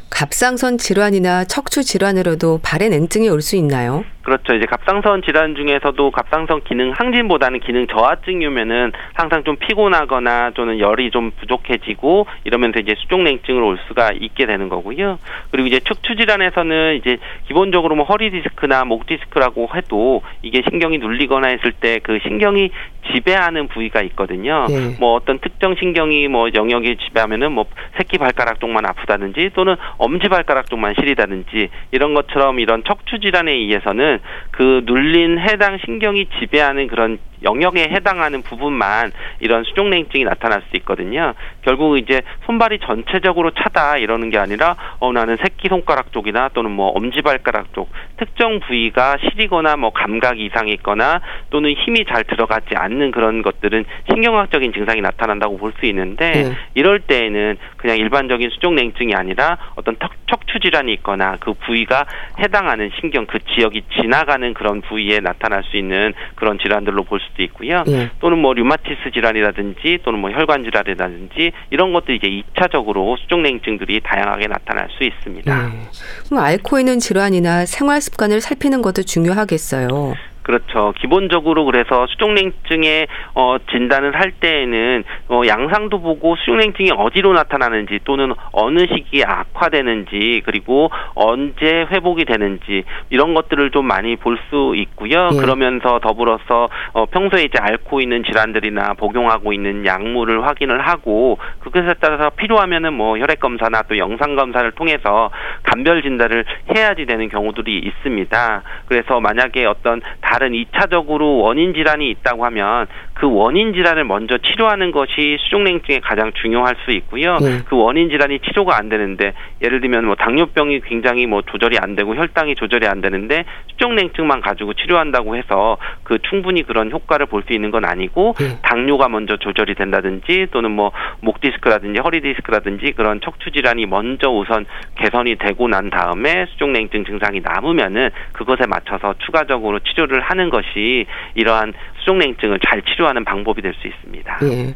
[0.10, 4.04] 갑상선 질환이나 척추 질환으로도 발에 냉증이 올 수 있나요?
[4.24, 4.56] 그렇죠.
[4.56, 11.12] 이제 갑상선 질환 중에서도 갑상선 기능 항진보다는 기능 저하증이 오면은 항상 좀 피곤하거나 또는 열이
[11.12, 15.20] 좀 부족해지고 이러면서 이제 수족냉증으로 올 수가 있게 되는 거고요.
[15.52, 21.50] 그리고 이제 척추 질환에서는 이제 기본적으로 뭐 허리 디스크나 목 디스크라고 해도 이게 신경이 눌리거나
[21.50, 22.72] 했을 때 그 신경이
[23.14, 24.66] 지배하는 부위가 있거든요.
[24.70, 24.96] 네.
[25.00, 27.66] 뭐 어떤 특정 신경이 뭐 영역이 지배하면은 뭐
[27.98, 34.20] 새끼 발가락 쪽만 아프다든지 또는 엄지 발가락 쪽만 시리다든지 이런 것처럼 이런 척추 질환에 의해서는
[34.52, 41.34] 그 눌린 해당 신경이 지배하는 그런 영역에 해당하는 부분만 이런 수족냉증이 나타날 수 있거든요.
[41.62, 46.90] 결국 이제 손발이 전체적으로 차다 이러는 게 아니라 어 나는 새끼 손가락 쪽이나 또는 뭐
[46.90, 51.22] 엄지 발가락 쪽 특정 부위가 시리거나 뭐 감각 이상이 있거나
[51.52, 56.52] 또는 힘이 잘 들어가지 않는 그런 것들은 신경학적인 증상이 나타난다고 볼 수 있는데 네.
[56.74, 59.96] 이럴 때에는 그냥 일반적인 수족냉증이 아니라 어떤
[60.28, 62.06] 척추 질환이 있거나 그 부위가
[62.40, 67.84] 해당하는 신경 그 지역이 지나가는 그런 부위에 나타날 수 있는 그런 질환들로 볼수 도 있고요.
[67.88, 68.10] 예.
[68.20, 74.88] 또는 뭐 류마티스 질환이라든지 또는 뭐 혈관 질환이라든지 이런 것도 이제 2차적으로 수족냉증들이 다양하게 나타날
[74.98, 75.66] 수 있습니다.
[75.66, 75.90] 예.
[76.26, 80.16] 그럼 앓고 있는 질환이나 생활 습관을 살피는 것도 중요하겠어요.
[80.46, 80.94] 그렇죠.
[81.00, 88.82] 기본적으로 그래서 수족냉증의 어, 진단을 할 때에는 어, 양상도 보고 수족냉증이 어디로 나타나는지 또는 어느
[88.82, 95.30] 시기에 악화되는지 그리고 언제 회복이 되는지 이런 것들을 좀 많이 볼 수 있고요.
[95.34, 95.38] 예.
[95.38, 102.30] 그러면서 더불어서 어, 평소에 이제 앓고 있는 질환들이나 복용하고 있는 약물을 확인을 하고 그것에 따라서
[102.32, 105.32] 필요하면은 뭐 혈액 검사나 또 영상 검사를 통해서
[105.64, 108.62] 감별 진단을 해야지 되는 경우들이 있습니다.
[108.88, 115.38] 그래서 만약에 어떤 다른 2차적으로 원인 질환이 있다고 하면 그 원인 질환을 먼저 치료하는 것이
[115.40, 117.38] 수족냉증에 가장 중요할 수 있고요.
[117.38, 117.60] 네.
[117.68, 122.16] 그 원인 질환이 치료가 안 되는데 예를 들면 뭐 당뇨병이 굉장히 뭐 조절이 안 되고
[122.16, 127.70] 혈당이 조절이 안 되는데 수족냉증만 가지고 치료한다고 해서 그 충분히 그런 효과를 볼 수 있는
[127.70, 128.58] 건 아니고 네.
[128.64, 134.66] 당뇨가 먼저 조절이 된다든지 또는 뭐 목 디스크라든지 허리 디스크라든지 그런 척추 질환이 먼저 우선
[134.96, 142.60] 개선이 되고 난 다음에 수족냉증 증상이 남으면은 그것에 맞춰서 추가적으로 치료를 하는 것이 이러한 수족냉증을
[142.68, 144.40] 잘 치료하는 방법이 될 수 있습니다.
[144.44, 144.74] 예.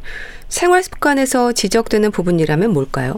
[0.50, 3.14] 생활 습관에서 지적되는 부분이라면 뭘까요?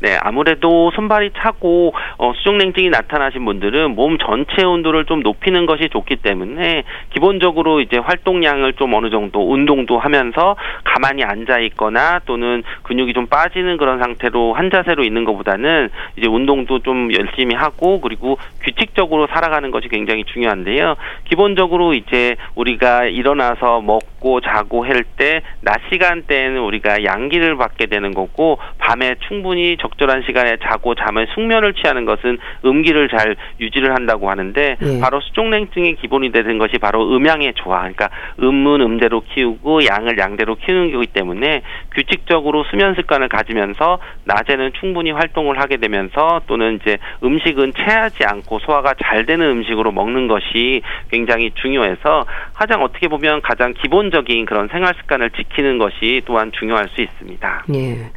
[0.00, 6.16] 네, 아무래도 손발이 차고 어, 수족냉증이 나타나신 분들은 몸 전체 온도를 좀 높이는 것이 좋기
[6.16, 13.26] 때문에 기본적으로 이제 활동량을 좀 어느 정도 운동도 하면서 가만히 앉아 있거나 또는 근육이 좀
[13.28, 19.70] 빠지는 그런 상태로 한 자세로 있는 것보다는 이제 운동도 좀 열심히 하고 그리고 규칙적으로 살아가는
[19.70, 20.96] 것이 굉장히 중요한데요.
[21.28, 28.58] 기본적으로 이제 우리가 일어나서 먹고 자고 할 때 낮 시간대에는 우리가 양기를 받게 되는 거고
[28.78, 35.00] 밤에 충분히 적절한 시간에 자고 잠을 숙면을 취하는 것은 음기를 잘 유지를 한다고 하는데 네.
[35.00, 37.80] 바로 수족냉증의 기본이 되는 것이 바로 음양의 조화.
[37.80, 38.08] 그러니까
[38.40, 41.62] 음은 음대로 키우고 양을 양대로 키우는 거기 때문에
[41.94, 48.94] 규칙적으로 수면 습관을 가지면서 낮에는 충분히 활동을 하게 되면서 또는 이제 음식은 체하지 않고 소화가
[49.02, 55.30] 잘 되는 음식으로 먹는 것이 굉장히 중요해서 가장 어떻게 보면 가장 기본적인 그런 생활 습관을
[55.30, 57.64] 지키는 것이 또한 중 요할 수 있습니다.
[57.74, 58.10] 예.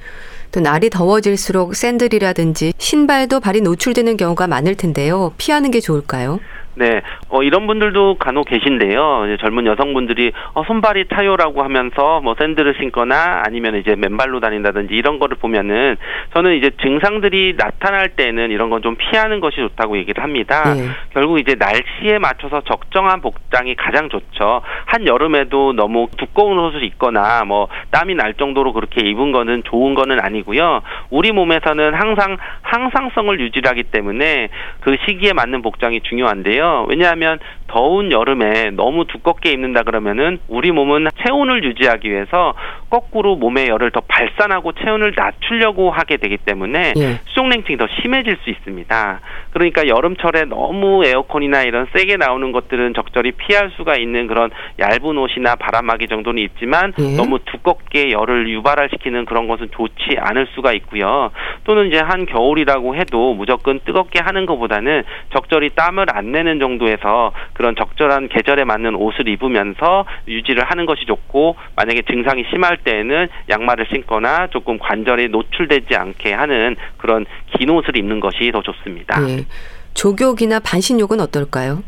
[0.52, 5.34] 또 날이 더워질수록 샌들이라든지 신발도 발이 노출되는 경우가 많을 텐데요.
[5.38, 6.40] 피하는 게 좋을까요?
[6.76, 9.38] 네, 어, 이런 분들도 간혹 계신데요.
[9.42, 15.38] 젊은 여성분들이 어, 손발이 타요라고 하면서 뭐 샌들을 신거나 아니면 이제 맨발로 다닌다든지 이런 거를
[15.38, 15.98] 보면은
[16.34, 20.76] 저는 이제 증상들이 나타날 때는 이런 건 좀 피하는 것이 좋다고 얘기를 합니다.
[20.76, 20.90] 네.
[21.12, 24.62] 결국 이제 날씨에 맞춰서 적정한 복장이 가장 좋죠.
[24.86, 30.20] 한 여름에도 너무 두꺼운 옷을 입거나 뭐 땀이 날 정도로 그렇게 입은 거는 좋은 거는
[30.20, 30.82] 아니고요.
[31.10, 34.50] 우리 몸에서는 항상 항상성을 유지하기 때문에
[34.82, 36.65] 그 시기에 맞는 복장이 중요한데요.
[36.88, 42.54] 왜냐하면 더운 여름에 너무 두껍게 입는다 그러면은 우리 몸은 체온을 유지하기 위해서
[42.90, 47.20] 거꾸로 몸의 열을 더 발산하고 체온을 낮추려고 하게 되기 때문에 예.
[47.26, 49.20] 수족 냉증이 더 심해질 수 있습니다.
[49.52, 55.56] 그러니까 여름철에 너무 에어컨이나 이런 세게 나오는 것들은 적절히 피할 수가 있는 그런 얇은 옷이나
[55.56, 57.16] 바람막이 정도는 있지만 예.
[57.18, 61.32] 너무 두껍게 열을 유발시키는 그런 것은 좋지 않을 수가 있고요.
[61.64, 67.76] 또는 이제 한 겨울이라고 해도 무조건 뜨겁게 하는 것보다는 적절히 땀을 안 내는 정도에서 그런
[67.76, 74.48] 적절한 계절에 맞는 옷을 입으면서 유지를 하는 것이 좋고 만약에 증상이 심할 때에는 양말을 신거나
[74.48, 77.26] 조금 관절이 노출되지 않게 하는 그런
[77.58, 79.20] 긴 옷을 입는 것이 더 좋습니다.
[79.22, 79.46] 네.
[79.94, 81.82] 조격이나 반신욕은 어떨까요?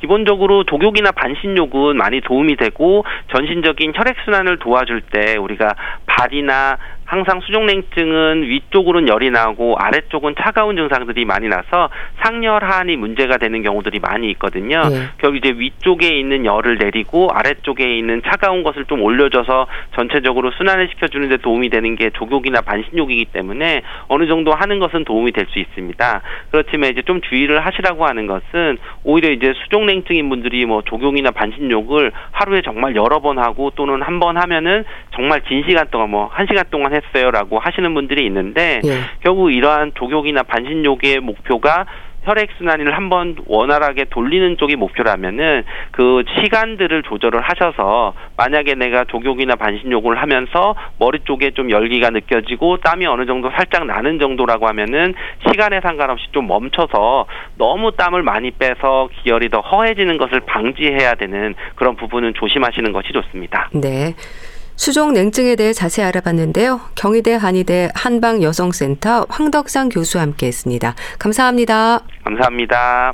[0.00, 3.04] 기본적으로 족욕이나 반신욕은 많이 도움이 되고
[3.34, 5.74] 전신적인 혈액순환을 도와줄 때 우리가
[6.06, 6.78] 발이나
[7.10, 11.88] 항상 수족냉증은 위쪽으로는 열이 나고 아래쪽은 차가운 증상들이 많이 나서
[12.22, 14.82] 상열 하한이 문제가 되는 경우들이 많이 있거든요.
[14.88, 15.08] 네.
[15.18, 21.28] 결국 이제 위쪽에 있는 열을 내리고 아래쪽에 있는 차가운 것을 좀 올려줘서 전체적으로 순환을 시켜주는
[21.28, 26.20] 데 도움이 되는 게 족욕이나 반신욕이기 때문에 어느 정도 하는 것은 도움이 될 수 있습니다.
[26.52, 32.62] 그렇지만 이제 좀 주의를 하시라고 하는 것은 오히려 이제 수족냉증인 분들이 뭐 족욕이나 반신욕을 하루에
[32.62, 36.64] 정말 여러 번 하고 또는 한 번 하면은 정말 긴 시간 동안 뭐 한 시간
[36.70, 38.90] 동안 했어요라고 하시는 분들이 있는데 예.
[39.22, 41.86] 결국 이러한 족욕이나 반신욕의 목표가
[42.22, 50.20] 혈액 순환을 한번 원활하게 돌리는 쪽이 목표라면은 그 시간들을 조절을 하셔서 만약에 내가 족욕이나 반신욕을
[50.20, 55.14] 하면서 머리 쪽에 좀 열기가 느껴지고 땀이 어느 정도 살짝 나는 정도라고 하면은
[55.48, 61.96] 시간에 상관없이 좀 멈춰서 너무 땀을 많이 빼서 기혈이 더 허해지는 것을 방지해야 되는 그런
[61.96, 63.70] 부분은 조심하시는 것이 좋습니다.
[63.72, 64.14] 네.
[64.80, 66.80] 수족 냉증에 대해 자세히 알아봤는데요.
[66.94, 70.94] 경희대 한의대 한방여성센터 황덕상 교수와 함께했습니다.
[71.18, 72.00] 감사합니다.
[72.24, 73.12] 감사합니다.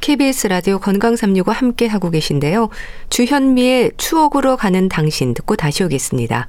[0.00, 2.70] KBS 라디오 건강 365 함께 하고 계신데요.
[3.10, 6.48] 주현미의 추억으로 가는 당신 듣고 다시 오겠습니다.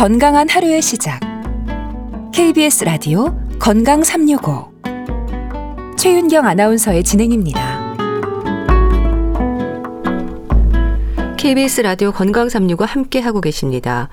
[0.00, 1.20] 건강한 하루의 시작.
[2.32, 4.72] KBS 라디오 건강 365.
[5.98, 7.96] 최윤경 아나운서의 진행입니다.
[11.36, 14.08] KBS 라디오 건강 365 함께 하고 계십니다.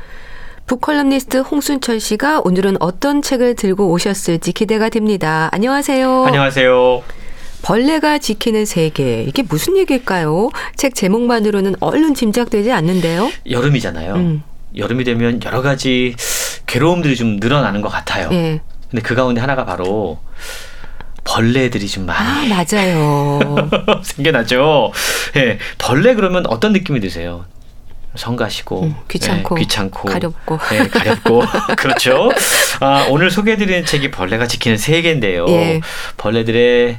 [0.65, 5.47] 북컬럼니스트 홍순철 씨가 오늘은 어떤 책을 들고 오셨을지 기대가 됩니다.
[5.53, 6.25] 안녕하세요.
[6.25, 7.01] 안녕하세요.
[7.61, 10.49] 벌레가 지키는 세계 이게 무슨 얘기일까요?
[10.75, 13.29] 책 제목만으로는 얼른 짐작되지 않는데요.
[13.49, 14.15] 여름이잖아요.
[14.15, 14.43] 음.
[14.75, 16.15] 여름이 되면 여러 가지
[16.65, 18.29] 괴로움들이 좀 늘어나는 것 같아요.
[18.31, 18.61] 예.
[18.89, 20.19] 근데 그 가운데 하나가 바로
[21.23, 23.39] 벌레들이 좀 많이 아, 맞아요.
[24.03, 24.91] 생겨나죠.
[25.35, 25.59] 예.
[25.77, 27.45] 벌레 그러면 어떤 느낌이 드세요?
[28.15, 31.43] 성가시고 음, 귀찮고 예, 귀찮고 가렵고 예, 가렵고
[31.77, 32.31] 그렇죠.
[32.79, 35.45] 아, 오늘 소개해드리는 책이 벌레가 지키는 세계인데요.
[35.49, 35.81] 예.
[36.17, 36.97] 벌레들의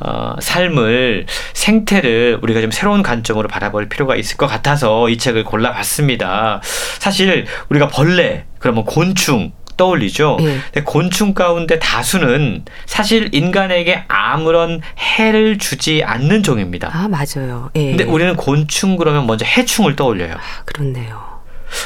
[0.00, 6.60] 어, 삶을 생태를 우리가 좀 새로운 관점으로 바라볼 필요가 있을 것 같아서 이 책을 골라봤습니다.
[6.98, 10.38] 사실 우리가 벌레 그러면 곤충 떠올리죠.
[10.40, 10.58] 예.
[10.72, 16.90] 근데 곤충 가운데 다수는 사실 인간에게 아무런 해를 주지 않는 종입니다.
[16.92, 17.70] 아 맞아요.
[17.76, 17.90] 예.
[17.90, 20.32] 근데 우리는 곤충 그러면 먼저 해충을 떠올려요.
[20.32, 21.22] 아, 그렇네요.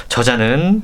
[0.09, 0.83] 저자는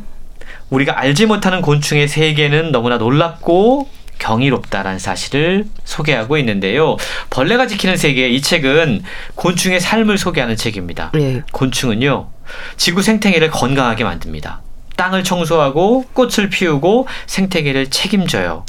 [0.71, 6.96] 우리가 알지 못하는 곤충의 세계는 너무나 놀랍고 경이롭다라는 사실을 소개하고 있는데요.
[7.31, 9.02] 벌레가 지키는 세계 이 책은
[9.35, 11.12] 곤충의 삶을 소개하는 책입니다.
[11.14, 11.42] 네.
[11.52, 12.29] 곤충은요.
[12.76, 14.62] 지구 생태계를 건강하게 만듭니다.
[14.96, 18.64] 땅을 청소하고 꽃을 피우고 생태계를 책임져요.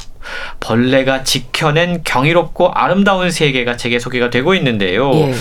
[0.60, 5.10] 벌레가 지켜낸 경이롭고 아름다운 세계가 책에 소개가 되고 있는데요.
[5.14, 5.34] 예.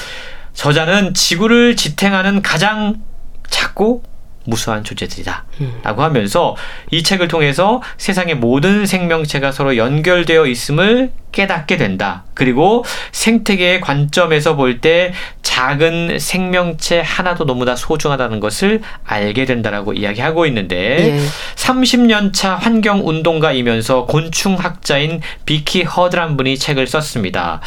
[0.54, 3.02] 저자는 지구를 지탱하는 가장
[3.50, 4.04] 작고
[4.48, 5.46] 무수한 존재들이다.
[5.62, 5.80] 음.
[5.84, 6.56] 라고 하면서
[6.90, 12.24] 이 책을 통해서 세상의 모든 생명체가 서로 연결되어 있음을 깨닫게 된다.
[12.34, 21.18] 그리고 생태계의 관점에서 볼 때 작은 생명체 하나도 너무나 소중하다는 것을 알게 된다라고 이야기하고 있는데
[21.18, 21.20] 예.
[21.56, 27.62] 30년 차 환경 운동가이면서 곤충 학자인 비키 허드란 분이 책을 썼습니다.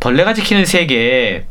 [0.00, 1.46] 벌레가 지키는 세계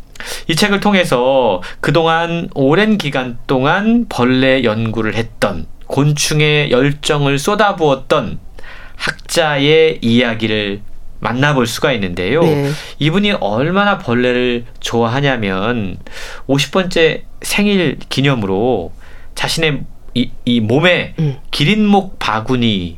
[0.48, 8.40] 이 책을 통해서 그동안 오랜 기간 동안 벌레 연구를 했던 곤충의 열정을 쏟아부었던
[8.96, 10.82] 학자의 이야기를
[11.20, 12.42] 만나볼 수가 있는데요.
[12.42, 12.72] 네.
[13.00, 15.98] 이분이 얼마나 벌레를 좋아하냐면
[16.48, 18.92] 50번째 생일 기념으로
[19.34, 19.82] 자신의
[20.14, 21.38] 이, 이 몸에 음.
[21.52, 22.98] 기린목 바구니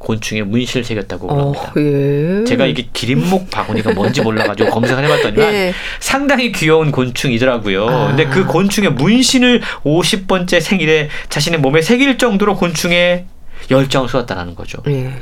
[0.00, 1.72] 곤충의 문신을 새겼다고 어, 합니다.
[1.76, 2.44] 예.
[2.44, 5.74] 제가 이게 기린목 바구니가 뭔지 몰라가지고 검색을 해봤더니만 예.
[6.00, 7.86] 상당히 귀여운 곤충이더라고요.
[7.86, 8.06] 아.
[8.08, 13.26] 근데 그 곤충의 문신을 50번째 생일에 자신의 몸에 새길 정도로 곤충의
[13.70, 14.78] 열정을 쏟았다는 거죠.
[14.88, 15.12] 예.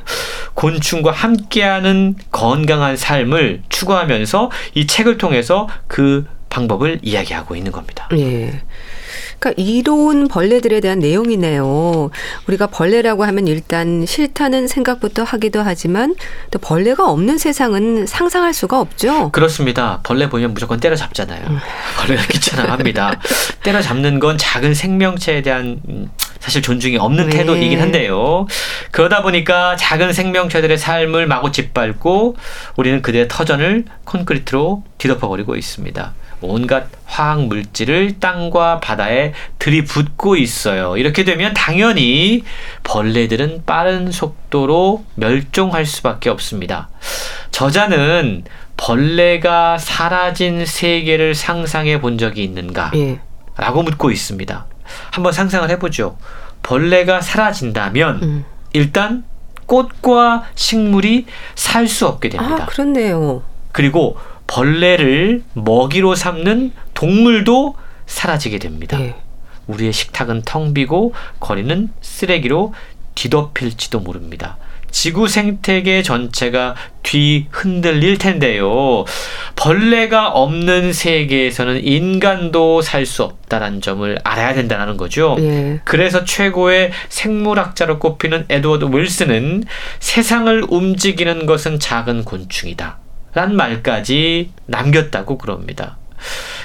[0.55, 8.09] 곤충과 함께하는 건강한 삶을 추구하면서 이 책을 통해서 그 방법을 이야기하고 있는 겁니다.
[8.17, 8.63] 예.
[9.39, 12.11] 그러니까 이로운 벌레들에 대한 내용이네요.
[12.47, 16.15] 우리가 벌레라고 하면 일단 싫다는 생각부터 하기도 하지만
[16.51, 19.31] 또 벌레가 없는 세상은 상상할 수가 없죠.
[19.33, 20.01] 그렇습니다.
[20.03, 21.47] 벌레 보면 무조건 때려잡잖아요.
[21.49, 21.59] 음.
[21.99, 23.21] 벌레가 귀찮아합니다.
[23.63, 27.39] 때려잡는 건 작은 생명체에 대한 음, 사실 존중이 없는 네.
[27.39, 28.47] 태도이긴 한데요.
[28.91, 32.37] 그러다 보니까 작은 생명체들의 삶을 마구 짓밟고
[32.77, 36.15] 우리는 그들의 터전을 콘크리트로 뒤덮어버리고 있습니다.
[36.41, 40.97] 온갖 화학 물질을 땅과 바다에 들이붓고 있어요.
[40.97, 42.45] 이렇게 되면 당연히
[42.85, 46.89] 벌레들은 빠른 속도로 멸종할 수밖에 없습니다.
[47.51, 48.45] 저자는
[48.77, 52.93] 벌레가 사라진 세계를 상상해 본 적이 있는가?
[52.95, 53.21] 예.
[53.57, 54.67] 라고 묻고 있습니다.
[55.11, 56.17] 한번 상상을 해보죠.
[56.63, 58.45] 벌레가 사라진다면 음.
[58.73, 59.25] 일단
[59.67, 62.63] 꽃과 식물이 살 수 없게 됩니다.
[62.63, 63.43] 아, 그렇네요.
[63.73, 64.17] 그리고
[64.49, 68.99] 벌레를 먹이로 삼는 동물도 사라지게 됩니다.
[68.99, 69.15] 네.
[69.69, 72.75] 우리의 식탁은 텅 비고 거리는 쓰레기로
[73.15, 74.57] 뒤덮일지도 모릅니다.
[74.91, 79.05] 지구 생태계 전체가 뒤 흔들릴 텐데요.
[79.55, 85.37] 벌레가 없는 세계에서는 인간도 살 수 없다는 점을 알아야 된다는 거죠.
[85.41, 85.81] 예.
[85.85, 89.65] 그래서 최고의 생물학자로 꼽히는 에드워드 윌슨은
[90.01, 92.99] 세상을 움직이는 것은 작은 곤충이다.
[93.35, 95.97] 란 말까지 남겼다고 그럽니다.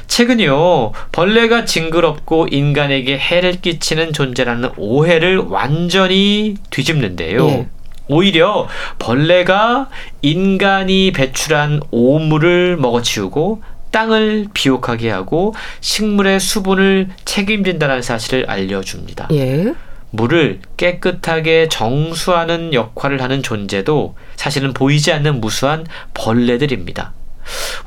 [0.07, 7.47] 최근요, 벌레가 징그럽고 인간에게 해를 끼치는 존재라는 오해를 완전히 뒤집는데요.
[7.47, 7.67] 예.
[8.07, 8.67] 오히려
[8.99, 9.89] 벌레가
[10.21, 19.29] 인간이 배출한 오물을 먹어치우고 땅을 비옥하게 하고 식물의 수분을 책임진다는 사실을 알려줍니다.
[19.31, 19.73] 예.
[20.13, 27.13] 물을 깨끗하게 정수하는 역할을 하는 존재도 사실은 보이지 않는 무수한 벌레들입니다.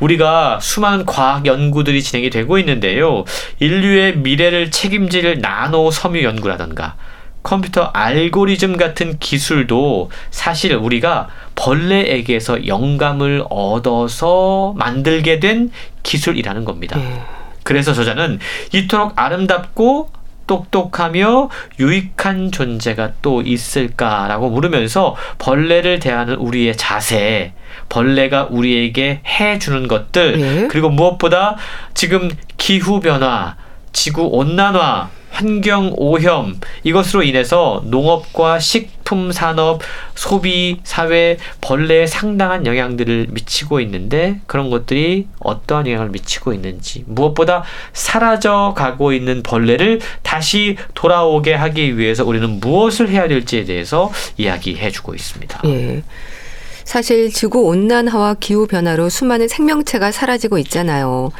[0.00, 3.24] 우리가 수많은 과학 연구들이 진행이 되고 있는데요.
[3.60, 6.96] 인류의 미래를 책임질 나노 섬유 연구라던가
[7.44, 15.70] 컴퓨터 알고리즘 같은 기술도 사실 우리가 벌레에게서 영감을 얻어서 만들게 된
[16.02, 16.98] 기술이라는 겁니다.
[17.00, 17.22] 예.
[17.62, 18.40] 그래서 저자는
[18.72, 20.15] 이토록 아름답고
[20.46, 27.52] 똑똑하며 유익한 존재가 또 있을까라고 물으면서 벌레를 대하는 우리의 자세,
[27.88, 30.68] 벌레가 우리에게 해주는 것들, 네.
[30.68, 31.56] 그리고 무엇보다
[31.94, 33.56] 지금 기후변화,
[33.92, 39.82] 지구 온난화, 환경 오염 이것으로 인해서 농업과 식품 산업,
[40.14, 48.72] 소비 사회 벌레에 상당한 영향들을 미치고 있는데 그런 것들이 어떠한 영향을 미치고 있는지 무엇보다 사라져
[48.74, 55.60] 가고 있는 벌레를 다시 돌아오게 하기 위해서 우리는 무엇을 해야 될지에 대해서 이야기해 주고 있습니다.
[55.66, 56.02] 예.
[56.84, 61.30] 사실 지구 온난화와 기후 변화로 수많은 생명체가 사라지고 있잖아요.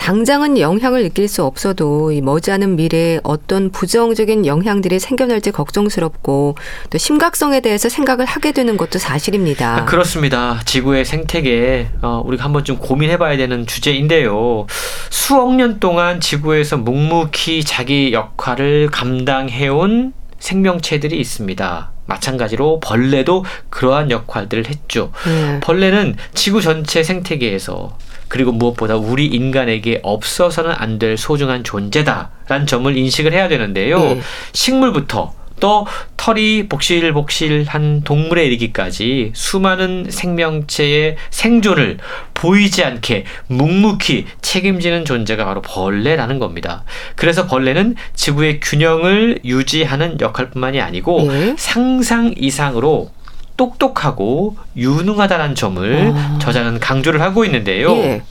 [0.00, 6.56] 당장은 영향을 느낄 수 없어도 이 머지않은 미래에 어떤 부정적인 영향들이 생겨날지 걱정스럽고
[6.88, 9.76] 또 심각성에 대해서 생각을 하게 되는 것도 사실입니다.
[9.76, 10.58] 아, 그렇습니다.
[10.64, 14.66] 지구의 생태계 어, 우리가 한번 좀 고민해봐야 되는 주제인데요.
[15.10, 21.90] 수억 년 동안 지구에서 묵묵히 자기 역할을 감당해온 생명체들이 있습니다.
[22.10, 25.12] 마찬가지로 벌레도 그러한 역할들을 했죠.
[25.24, 25.60] 네.
[25.60, 27.96] 벌레는 지구 전체 생태계에서
[28.28, 33.98] 그리고 무엇보다 우리 인간에게 없어서는 안 될 소중한 존재다라는 점을 인식을 해야 되는데요.
[33.98, 34.20] 네.
[34.52, 41.98] 식물부터 또 털이 복실복실한 동물에 이르기까지 수많은 생명체의 생존을
[42.34, 46.84] 보이지 않게 묵묵히 책임지는 존재가 바로 벌레라는 겁니다.
[47.14, 51.54] 그래서 벌레는 지구의 균형을 유지하는 역할뿐만이 아니고 네.
[51.58, 53.10] 상상 이상으로
[53.56, 56.38] 똑똑하고 유능하다는 점을 아.
[56.40, 57.94] 저자는 강조를 하고 있는데요.
[57.96, 58.22] 예.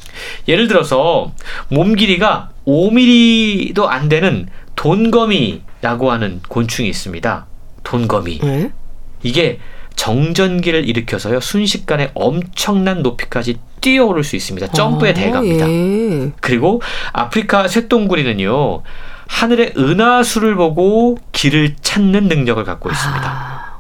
[0.48, 1.32] 예를 들어서
[1.68, 7.46] 몸 길이가 5mm도 안 되는 돈거미 라고 하는 곤충이 있습니다.
[7.84, 8.40] 돈거미.
[8.44, 8.72] 예?
[9.24, 9.60] 이게
[9.96, 14.68] 정전기를 일으켜서요 순식간에 엄청난 높이까지 뛰어오를 수 있습니다.
[14.68, 15.70] 점프에 아, 대갑니다.
[15.70, 16.32] 예.
[16.42, 18.84] 그리고 아프리카 쇠똥구리는요
[19.28, 23.24] 하늘의 은하수를 보고 길을 찾는 능력을 갖고 있습니다.
[23.26, 23.80] 아.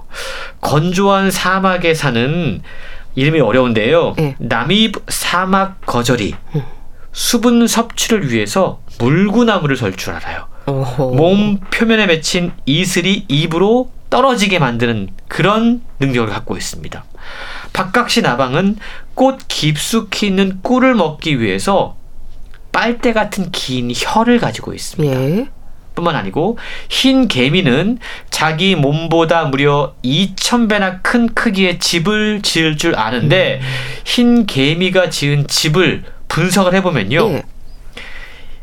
[0.62, 2.62] 건조한 사막에 사는
[3.16, 4.14] 이름이 어려운데요.
[4.18, 4.36] 네.
[4.40, 6.64] 남입 사막 거절이 음.
[7.12, 10.48] 수분 섭취를 위해서 물구나무를 설줄 알아요.
[10.72, 17.04] 몸 표면에 맺힌 이슬이 입으로 떨어지게 만드는 그런 능력을 갖고 있습니다.
[17.74, 18.78] 박각시 나방은
[19.14, 21.96] 꽃 깊숙이 있는 꿀을 먹기 위해서
[22.72, 25.22] 빨대 같은 긴 혀를 가지고 있습니다.
[25.22, 25.48] 예.
[25.96, 26.58] 뿐만 아니고
[26.88, 28.00] 흰 개미는
[28.30, 33.68] 자기 몸보다 무려 2,000배나 큰 크기의 집을 지을 줄 아는데 음.
[34.06, 37.30] 흰 개미가 지은 집을 분석을 해보면요.
[37.30, 37.44] 네.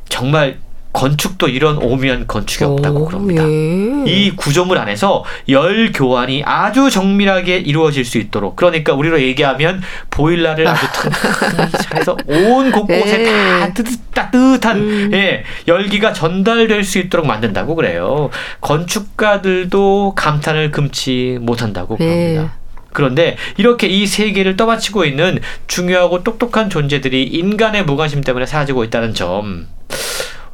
[0.09, 0.59] 정말
[0.97, 3.43] 건축도 이런 오묘한 건축이 없다고 오, 그럽니다.
[3.43, 4.05] 예.
[4.07, 10.87] 이 구조물 안에서 열 교환이 아주 정밀하게 이루어질 수 있도록 그러니까 우리로 얘기하면 보일러를 아주
[10.93, 13.61] 튼튼해서 온 곳곳에 예.
[13.61, 15.11] 다 뜨뜻, 따뜻한 음.
[15.13, 18.31] 예, 열기가 전달될 수 있도록 만든다고 그래요.
[18.63, 22.07] 건축가들도 감탄을 금치 못한다고 예.
[22.07, 22.55] 그럽니다.
[22.95, 29.67] 그런데 이렇게 이 세계를 떠받치고 있는 중요하고 똑똑한 존재들이 인간의 무관심 때문에 사라지고 있다는 점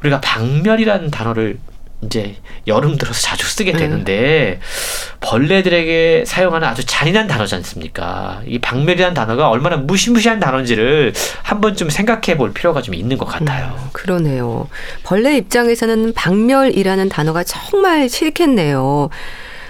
[0.03, 1.57] 우리가 박멸이라는 단어를
[2.05, 2.35] 이제
[2.67, 3.77] 여름 들어서 자주 쓰게 네.
[3.77, 5.17] 되는데 음.
[5.21, 8.41] 벌레들에게 사용하는 아주 잔인한 단어지 않습니까?
[8.45, 13.73] 이 박멸이라는 단어가 얼마나 무시무시한 단어인지를 한 번쯤 생각해 볼 필요가 좀 있는 것 같아요.
[13.81, 14.67] 음, 그러네요.
[15.03, 19.09] 벌레 입장에서는 박멸이라는 단어가 정말 싫겠네요.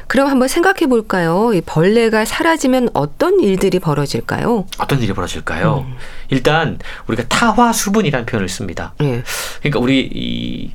[0.07, 1.51] 그럼 한번 생각해 볼까요?
[1.53, 4.65] 이 벌레가 사라지면 어떤 일들이 벌어질까요?
[4.77, 5.85] 어떤 일이 벌어질까요?
[5.87, 5.95] 음.
[6.33, 8.95] 일단 우리가 타화 수분이라는 표현을 씁니다.
[8.99, 9.21] 네.
[9.59, 10.71] 그러니까 우리 이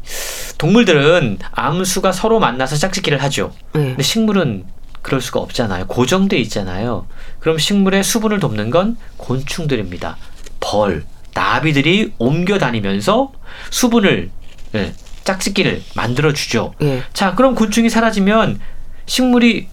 [0.57, 3.53] 동물들은 암수가 서로 만나서 짝짓기를 하죠.
[3.73, 3.89] 네.
[3.89, 4.65] 근데 식물은
[5.03, 5.89] 그럴 수가 없잖아요.
[5.89, 7.07] 고정돼 있잖아요.
[7.41, 10.17] 그럼 식물의 수분을 돕는 건 곤충들입니다.
[10.61, 11.05] 벌,
[11.35, 13.33] 나비들이 옮겨 다니면서
[13.71, 14.31] 수분을
[14.77, 14.93] 예,
[15.25, 16.75] 짝짓기를 만들어 주죠.
[16.83, 17.03] 예.
[17.13, 18.61] 자, 그럼 곤충이 사라지면
[19.07, 19.69] 식물이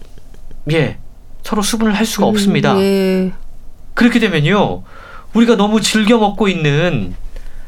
[0.72, 0.98] 예
[1.44, 2.76] 서로 수분을 할 수가 음, 없습니다.
[2.80, 3.32] 예.
[3.94, 4.82] 그렇게 되면요
[5.36, 7.14] 우리가 너무 즐겨 먹고 있는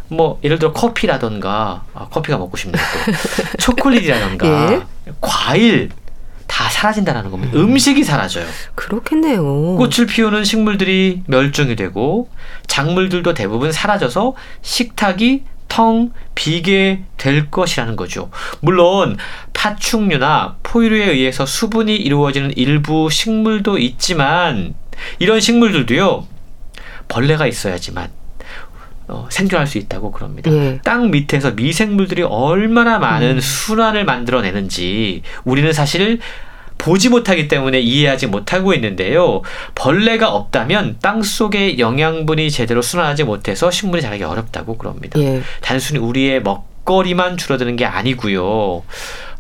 [0.09, 3.13] 뭐 예를 들어 커피라던가 아, 커피가 먹고 싶네요 또
[3.59, 4.83] 초콜릿이라던가 예?
[5.21, 5.91] 과일
[6.47, 7.59] 다 사라진다라는 겁니다.
[7.59, 7.77] 음.
[7.77, 8.47] 식이 사라져요.
[8.75, 9.77] 그렇겠네요.
[9.77, 12.31] 꽃을 피우는 식물들이 멸종이 되고
[12.67, 18.31] 작물들도 대부분 사라져서 식탁이 텅 비게 될 것이라는 거죠.
[18.61, 19.19] 물론
[19.53, 24.75] 파충류나 포유류에 의해서 수분이 이루어지는 일부 식물도 있지만
[25.19, 26.27] 이런 식물들도요
[27.09, 28.11] 벌레가 있어야지만
[29.09, 30.53] 어, 생존할 수 있다고 그럽니다.
[30.53, 30.81] 예.
[30.85, 33.41] 땅 밑에서 미생물들이 얼마나 많은 음.
[33.41, 36.21] 순환을 만들어내는지 우리는 사실
[36.77, 39.43] 보지 못하기 때문에 이해하지 못하고 있는데요.
[39.75, 45.19] 벌레가 없다면 땅 속의 영양분이 제대로 순환하지 못해서 식물이 자라기 어렵다고 그럽니다.
[45.21, 45.43] 예.
[45.61, 48.83] 단순히 우리의 먹거리만 줄어드는 게 아니고요.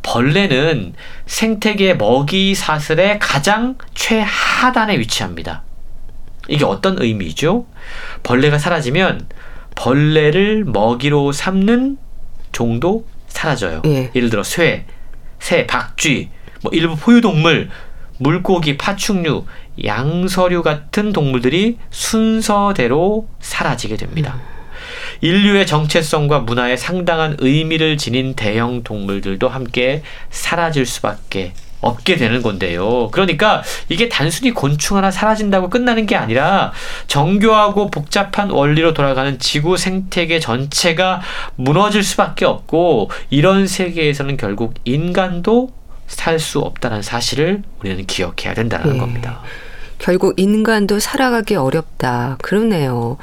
[0.02, 0.94] 벌레는
[1.26, 5.62] 생태계 먹이 사슬의 가장 최하단에 위치합니다.
[6.48, 7.66] 이게 어떤 의미죠?
[8.22, 9.28] 벌레가 사라지면
[9.74, 11.98] 벌레를 먹이로 삼는
[12.52, 13.82] 종도 사라져요.
[13.86, 14.10] 예.
[14.14, 14.86] 예를 들어 쇠,
[15.38, 16.30] 새, 박쥐,
[16.62, 17.68] 뭐 일부 포유동물,
[18.18, 19.44] 물고기, 파충류,
[19.84, 24.40] 양서류 같은 동물들이 순서대로 사라지게 됩니다.
[25.20, 33.08] 인류의 정체성과 문화에 상당한 의미를 지닌 대형 동물들도 함께 사라질 수밖에 없게 되는 건데요.
[33.10, 36.72] 그러니까 이게 단순히 곤충 하나 사라진다고 끝나는 게 아니라
[37.06, 41.20] 정교하고 복잡한 원리로 돌아가는 지구 생태계 전체가
[41.56, 45.70] 무너질 수밖에 없고 이런 세계에서는 결국 인간도
[46.06, 48.98] 살 수 없다는 사실을 우리는 기억해야 된다는 네.
[48.98, 49.40] 겁니다.
[49.98, 52.38] 결국 인간도 살아가기 어렵다.
[52.40, 53.18] 그러네요.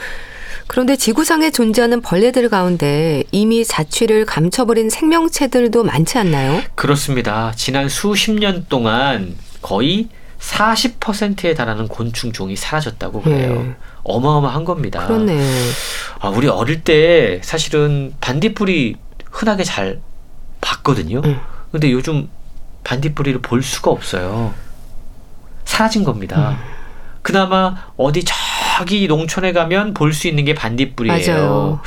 [0.68, 6.62] 그런데 지구상에 존재하는 벌레들 가운데 이미 자취를 감춰버린 생명체들도 많지 않나요?
[6.76, 7.54] 그렇습니다.
[7.56, 10.10] 지난 수십 년 동안 거의
[10.40, 13.54] 40%에 달하는 곤충 종이 사라졌다고 그래요.
[13.64, 13.76] 네.
[14.04, 15.08] 어마어마한 겁니다.
[15.08, 15.40] 그렇네.
[16.20, 18.96] 아, 우리 어릴 때 사실은 반딧불이
[19.32, 20.02] 흔하게 잘
[20.62, 21.22] 봤거든요.
[21.26, 21.40] 음.
[21.72, 22.30] 근데 요즘
[22.84, 24.54] 반딧불이를 볼 수가 없어요.
[25.64, 26.52] 사라진 겁니다.
[26.52, 26.58] 음.
[27.24, 28.36] 그나마 어디 저
[28.84, 31.34] 기 농촌에 가면 볼 수 있는 게 반딧불이에요.
[31.38, 31.80] 맞아요.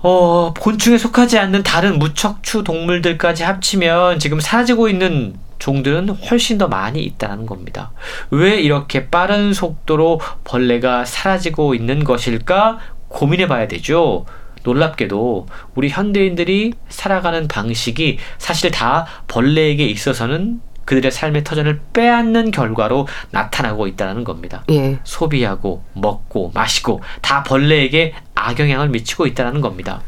[0.00, 7.00] 어, 곤충에 속하지 않는 다른 무척추 동물들까지 합치면 지금 사라지고 있는 종들은 훨씬 더 많이
[7.02, 7.90] 있다는 겁니다.
[8.30, 14.24] 왜 이렇게 빠른 속도로 벌레가 사라지고 있는 것일까 고민해 봐야 되죠.
[14.62, 23.88] 놀랍게도 우리 현대인들이 살아가는 방식이 사실 다 벌레에게 있어서는 그들의 삶의 터전을 빼앗는 결과로 나타나고
[23.88, 24.64] 있다는 겁니다.
[24.70, 24.98] 예.
[25.04, 30.00] 소비하고 먹고 마시고 다 벌레에게 악영향을 미치고 있다는 겁니다.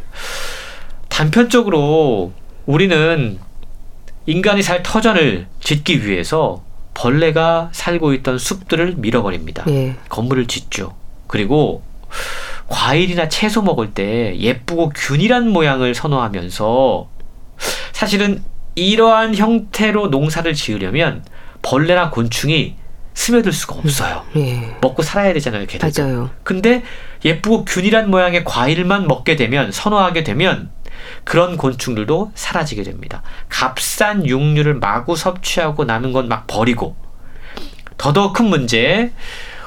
[1.10, 2.32] 단편적으로
[2.64, 3.38] 우리는
[4.24, 6.62] 인간이 살 터전을 짓기 위해서
[6.94, 9.64] 벌레가 살고 있던 숲들을 밀어버립니다.
[9.68, 9.96] 예.
[10.08, 10.94] 건물을 짓죠.
[11.26, 11.82] 그리고
[12.68, 17.06] 과일이나 채소 먹을 때 예쁘고 균일한 모양을 선호하면서
[17.92, 18.42] 사실은
[18.90, 21.24] 이러한 형태로 농사를 지으려면
[21.62, 22.76] 벌레나 곤충이
[23.12, 24.22] 스며들 수가 없어요.
[24.36, 24.76] 예.
[24.80, 25.90] 먹고 살아야 되잖아요, 걔들.
[25.94, 26.30] 맞아요.
[26.42, 26.82] 근데
[27.24, 30.70] 예쁘고 균일한 모양의 과일만 먹게 되면 선호하게 되면
[31.24, 33.22] 그런 곤충들도 사라지게 됩니다.
[33.48, 36.96] 값싼 육류를 마구 섭취하고 남은 건 막 버리고
[37.98, 39.12] 더더욱 큰 문제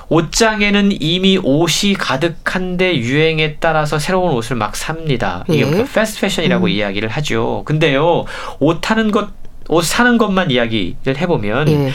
[0.10, 5.46] 옷장에는 이미 옷이 가득한데 유행에 따라서 새로운 옷을 막 삽니다.
[5.50, 5.56] 예.
[5.56, 6.70] 이게 패스트 패션이라고 음.
[6.70, 7.64] 이야기를 하죠.
[7.66, 8.26] 근데요,
[8.60, 9.30] 옷 하는 것,
[9.70, 11.92] 옷 사는 것만 이야기를 해보면 예.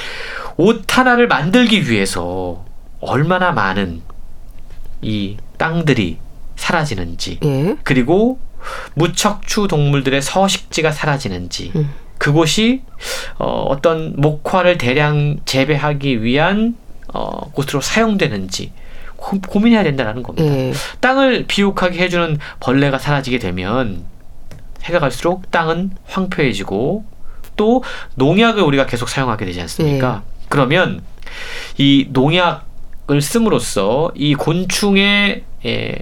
[0.56, 2.64] 옷 하나를 만들기 위해서
[3.00, 4.02] 얼마나 많은
[5.02, 6.18] 이 땅들이
[6.56, 7.76] 사라지는지 예.
[7.84, 8.40] 그리고
[8.94, 11.90] 무척추 동물들의 서식지가 사라지는지 음.
[12.18, 12.82] 그곳이
[13.38, 16.76] 어, 어떤 목화를 대량 재배하기 위한
[17.14, 18.72] 어, 곳으로 사용되는지
[19.16, 20.46] 고, 민해야 된다는 겁니다.
[20.54, 20.72] 예.
[21.00, 24.04] 땅을 비옥하게 해주는 벌레가 사라지게 되면
[24.84, 27.04] 해가 갈수록 땅은 황폐해지고
[27.56, 27.82] 또
[28.14, 30.22] 농약을 우리가 계속 사용하게 되지 않습니까?
[30.24, 30.44] 예.
[30.48, 31.02] 그러면
[31.76, 35.94] 이 농약을 씀으로써 이 곤충의 예,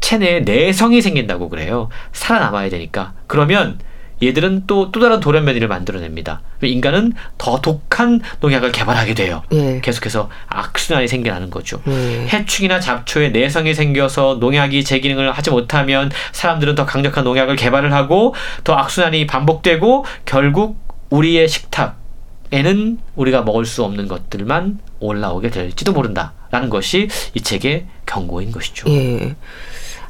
[0.00, 1.88] 체내에 내성이 생긴다고 그래요.
[2.12, 3.12] 살아남아야 되니까.
[3.26, 3.78] 그러면
[4.22, 6.42] 얘들은 또, 또 다른 돌연변이를 만들어냅니다.
[6.62, 9.42] 인간은 더 독한 농약을 개발하게 돼요.
[9.52, 9.80] 예.
[9.80, 11.80] 계속해서 악순환이 생겨나는 거죠.
[11.88, 12.26] 예.
[12.28, 18.34] 해충이나 잡초에 내성이 생겨서 농약이 제 기능을 하지 못하면 사람들은 더 강력한 농약을 개발을 하고
[18.64, 20.78] 더 악순환이 반복되고 결국
[21.10, 28.88] 우리의 식탁에는 우리가 먹을 수 없는 것들만 올라오게 될지도 모른다라는 것이 이 책의 경고인 것이죠.
[28.90, 29.34] 예.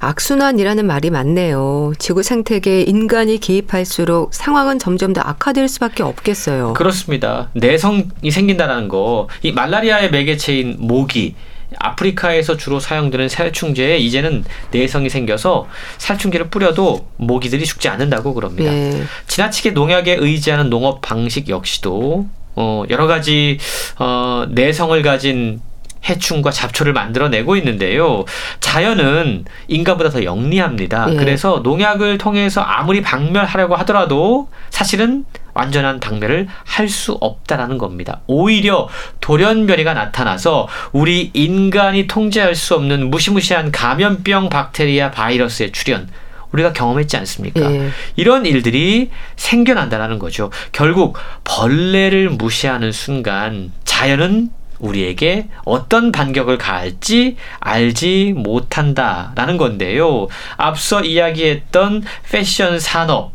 [0.00, 1.92] 악순환이라는 말이 많네요.
[1.98, 6.72] 지구 생태계에 인간이 개입할수록 상황은 점점 더 악화될 수밖에 없겠어요.
[6.72, 7.50] 그렇습니다.
[7.52, 9.28] 내성이 생긴다는 거.
[9.42, 11.34] 이 말라리아의 매개체인 모기
[11.78, 18.72] 아프리카에서 주로 사용되는 살충제에 이제는 내성이 생겨서 살충제를 뿌려도 모기들이 죽지 않는다고 그럽니다.
[18.72, 19.02] 네.
[19.28, 22.26] 지나치게 농약에 의지하는 농업 방식 역시도
[22.56, 23.58] 어, 여러 가지
[23.98, 25.60] 어, 내성을 가진
[26.08, 28.24] 해충과 잡초를 만들어내고 있는데요.
[28.60, 31.08] 자연은 인간보다 더 영리합니다.
[31.10, 31.16] 예.
[31.16, 38.20] 그래서 농약을 통해서 아무리 박멸하려고 하더라도 사실은 완전한 박멸을 할 수 없다라는 겁니다.
[38.26, 38.88] 오히려
[39.20, 46.08] 돌연변이가 나타나서 우리 인간이 통제할 수 없는 무시무시한 감염병 박테리아 바이러스의 출현
[46.52, 47.60] 우리가 경험했지 않습니까?
[47.72, 47.90] 예.
[48.16, 50.50] 이런 일들이 생겨난다라는 거죠.
[50.72, 54.50] 결국 벌레를 무시하는 순간 자연은
[54.80, 60.26] 우리에게 어떤 반격을 가할지 알지 못한다라는 건데요.
[60.56, 63.32] 앞서 이야기했던 패션 산업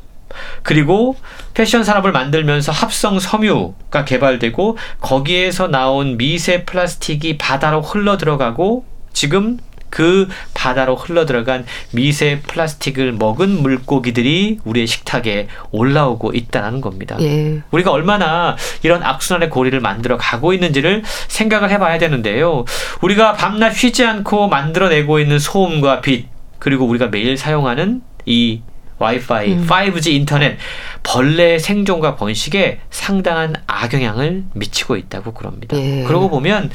[0.64, 1.16] 그리고
[1.54, 9.58] 패션 산업을 만들면서 합성 섬유가 개발되고 거기에서 나온 미세 플라스틱이 바다로 흘러 들어가고 지금
[9.96, 17.16] 그 바다로 흘러들어간 미세 플라스틱을 먹은 물고기들이 우리의 식탁에 올라오고 있다는 겁니다.
[17.22, 17.62] 예.
[17.72, 22.66] 우리가 얼마나 이런 악순환의 고리를 만들어 가고 있는지를 생각을 해봐야 되는데요.
[23.02, 26.28] 우리가 밤낮 쉬지 않고 만들어내고 있는 소음과 빛
[26.60, 28.64] 그리고 우리가 매일 사용하는 이
[28.98, 29.68] 와이파이, 음.
[29.68, 30.58] 5G 인터넷,
[31.04, 35.78] 벌레 생존과 번식에 상당한 악영향을 미치고 있다고 그럽니다.
[35.78, 36.04] 예.
[36.04, 36.70] 그러고 보면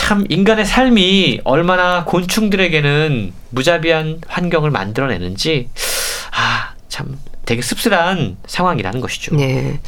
[0.00, 5.68] 참 인간의 삶이 얼마나 곤충들에게는 무자비한 환경을 만들어내는지
[6.32, 9.34] 아 참 되게 씁쓸한 상황이라는 것이죠.
[9.36, 9.80] 네.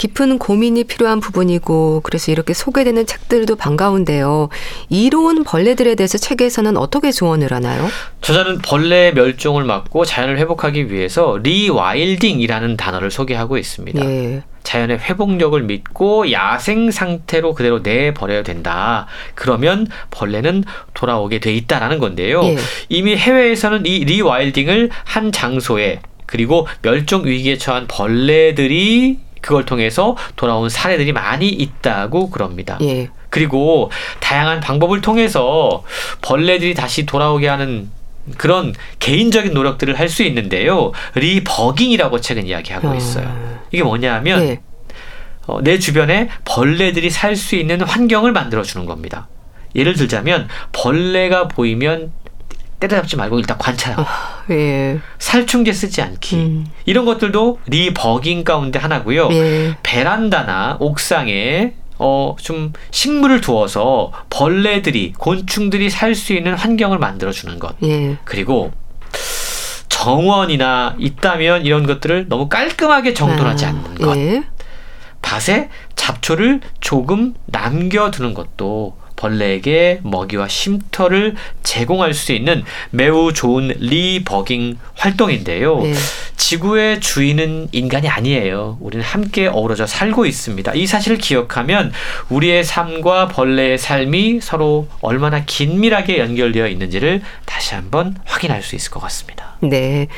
[0.00, 4.48] 깊은 고민이 필요한 부분이고 그래서 이렇게 소개되는 책들도 반가운데요.
[4.88, 7.86] 이로운 벌레들에 대해서 책에서는 어떻게 조언을 하나요?
[8.22, 14.02] 저자는 벌레 멸종을 막고 자연을 회복하기 위해서 rewilding이라는 단어를 소개하고 있습니다.
[14.02, 14.42] 예.
[14.62, 19.06] 자연의 회복력을 믿고 야생 상태로 그대로 내버려야 된다.
[19.34, 22.42] 그러면 벌레는 돌아오게 돼 있다라는 건데요.
[22.44, 22.56] 예.
[22.88, 31.12] 이미 해외에서는 이 리와일딩을 한 장소에 그리고 멸종 위기에 처한 벌레들이 그걸 통해서 돌아온 사례들이
[31.12, 32.78] 많이 있다고 그럽니다.
[32.82, 33.08] 예.
[33.30, 35.82] 그리고 다양한 방법을 통해서
[36.20, 37.90] 벌레들이 다시 돌아오게 하는
[38.36, 40.92] 그런 개인적인 노력들을 할 수 있는데요.
[41.14, 42.94] 리버깅이라고 책은 이야기하고 아.
[42.96, 43.60] 있어요.
[43.70, 44.60] 이게 뭐냐면 예.
[45.46, 49.28] 어, 내 주변에 벌레들이 살 수 있는 환경을 만들어 주는 겁니다.
[49.74, 52.12] 예를 들자면 벌레가 보이면
[52.80, 54.98] 때려잡지 말고 일단 관찰하고 아, 예.
[55.18, 56.66] 살충제 쓰지 않기 음.
[56.86, 59.28] 이런 것들도 리버깅 가운데 하나고요.
[59.32, 59.76] 예.
[59.82, 67.76] 베란다나 옥상에 어, 좀 식물을 두어서 벌레들이, 곤충들이 살 수 있는 환경을 만들어 주는 것.
[67.82, 68.16] 예.
[68.24, 68.72] 그리고
[69.90, 74.16] 정원이나 있다면 이런 것들을 너무 깔끔하게 정돈하지 아, 않는 것.
[74.16, 74.42] 예.
[75.20, 85.82] 밭에 잡초를 조금 남겨두는 것도 벌레에게 먹이와 쉼터를 제공할 수 있는 매우 좋은 리버깅 활동인데요.
[85.82, 85.92] 네.
[86.36, 88.78] 지구의 주인은 인간이 아니에요.
[88.80, 90.72] 우리는 함께 어우러져 살고 있습니다.
[90.74, 91.92] 이 사실을 기억하면
[92.30, 99.00] 우리의 삶과 벌레의 삶이 서로 얼마나 긴밀하게 연결되어 있는지를 다시 한번 확인할 수 있을 것
[99.00, 99.56] 같습니다.
[99.60, 100.08] 네.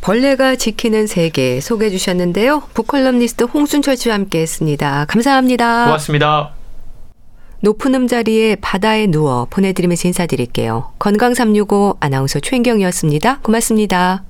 [0.00, 2.62] 벌레가 지키는 세계 소개해 주셨는데요.
[2.74, 5.04] 북컬럼니스트 홍순철 씨와 함께 했습니다.
[5.08, 5.86] 감사합니다.
[5.86, 6.65] 고맙습니다.
[7.60, 10.92] 높은 음자리에 바다에 누워 보내드리면서 인사드릴게요.
[10.98, 13.40] 건강365 아나운서 최인경이었습니다.
[13.42, 14.24] 고맙습니다.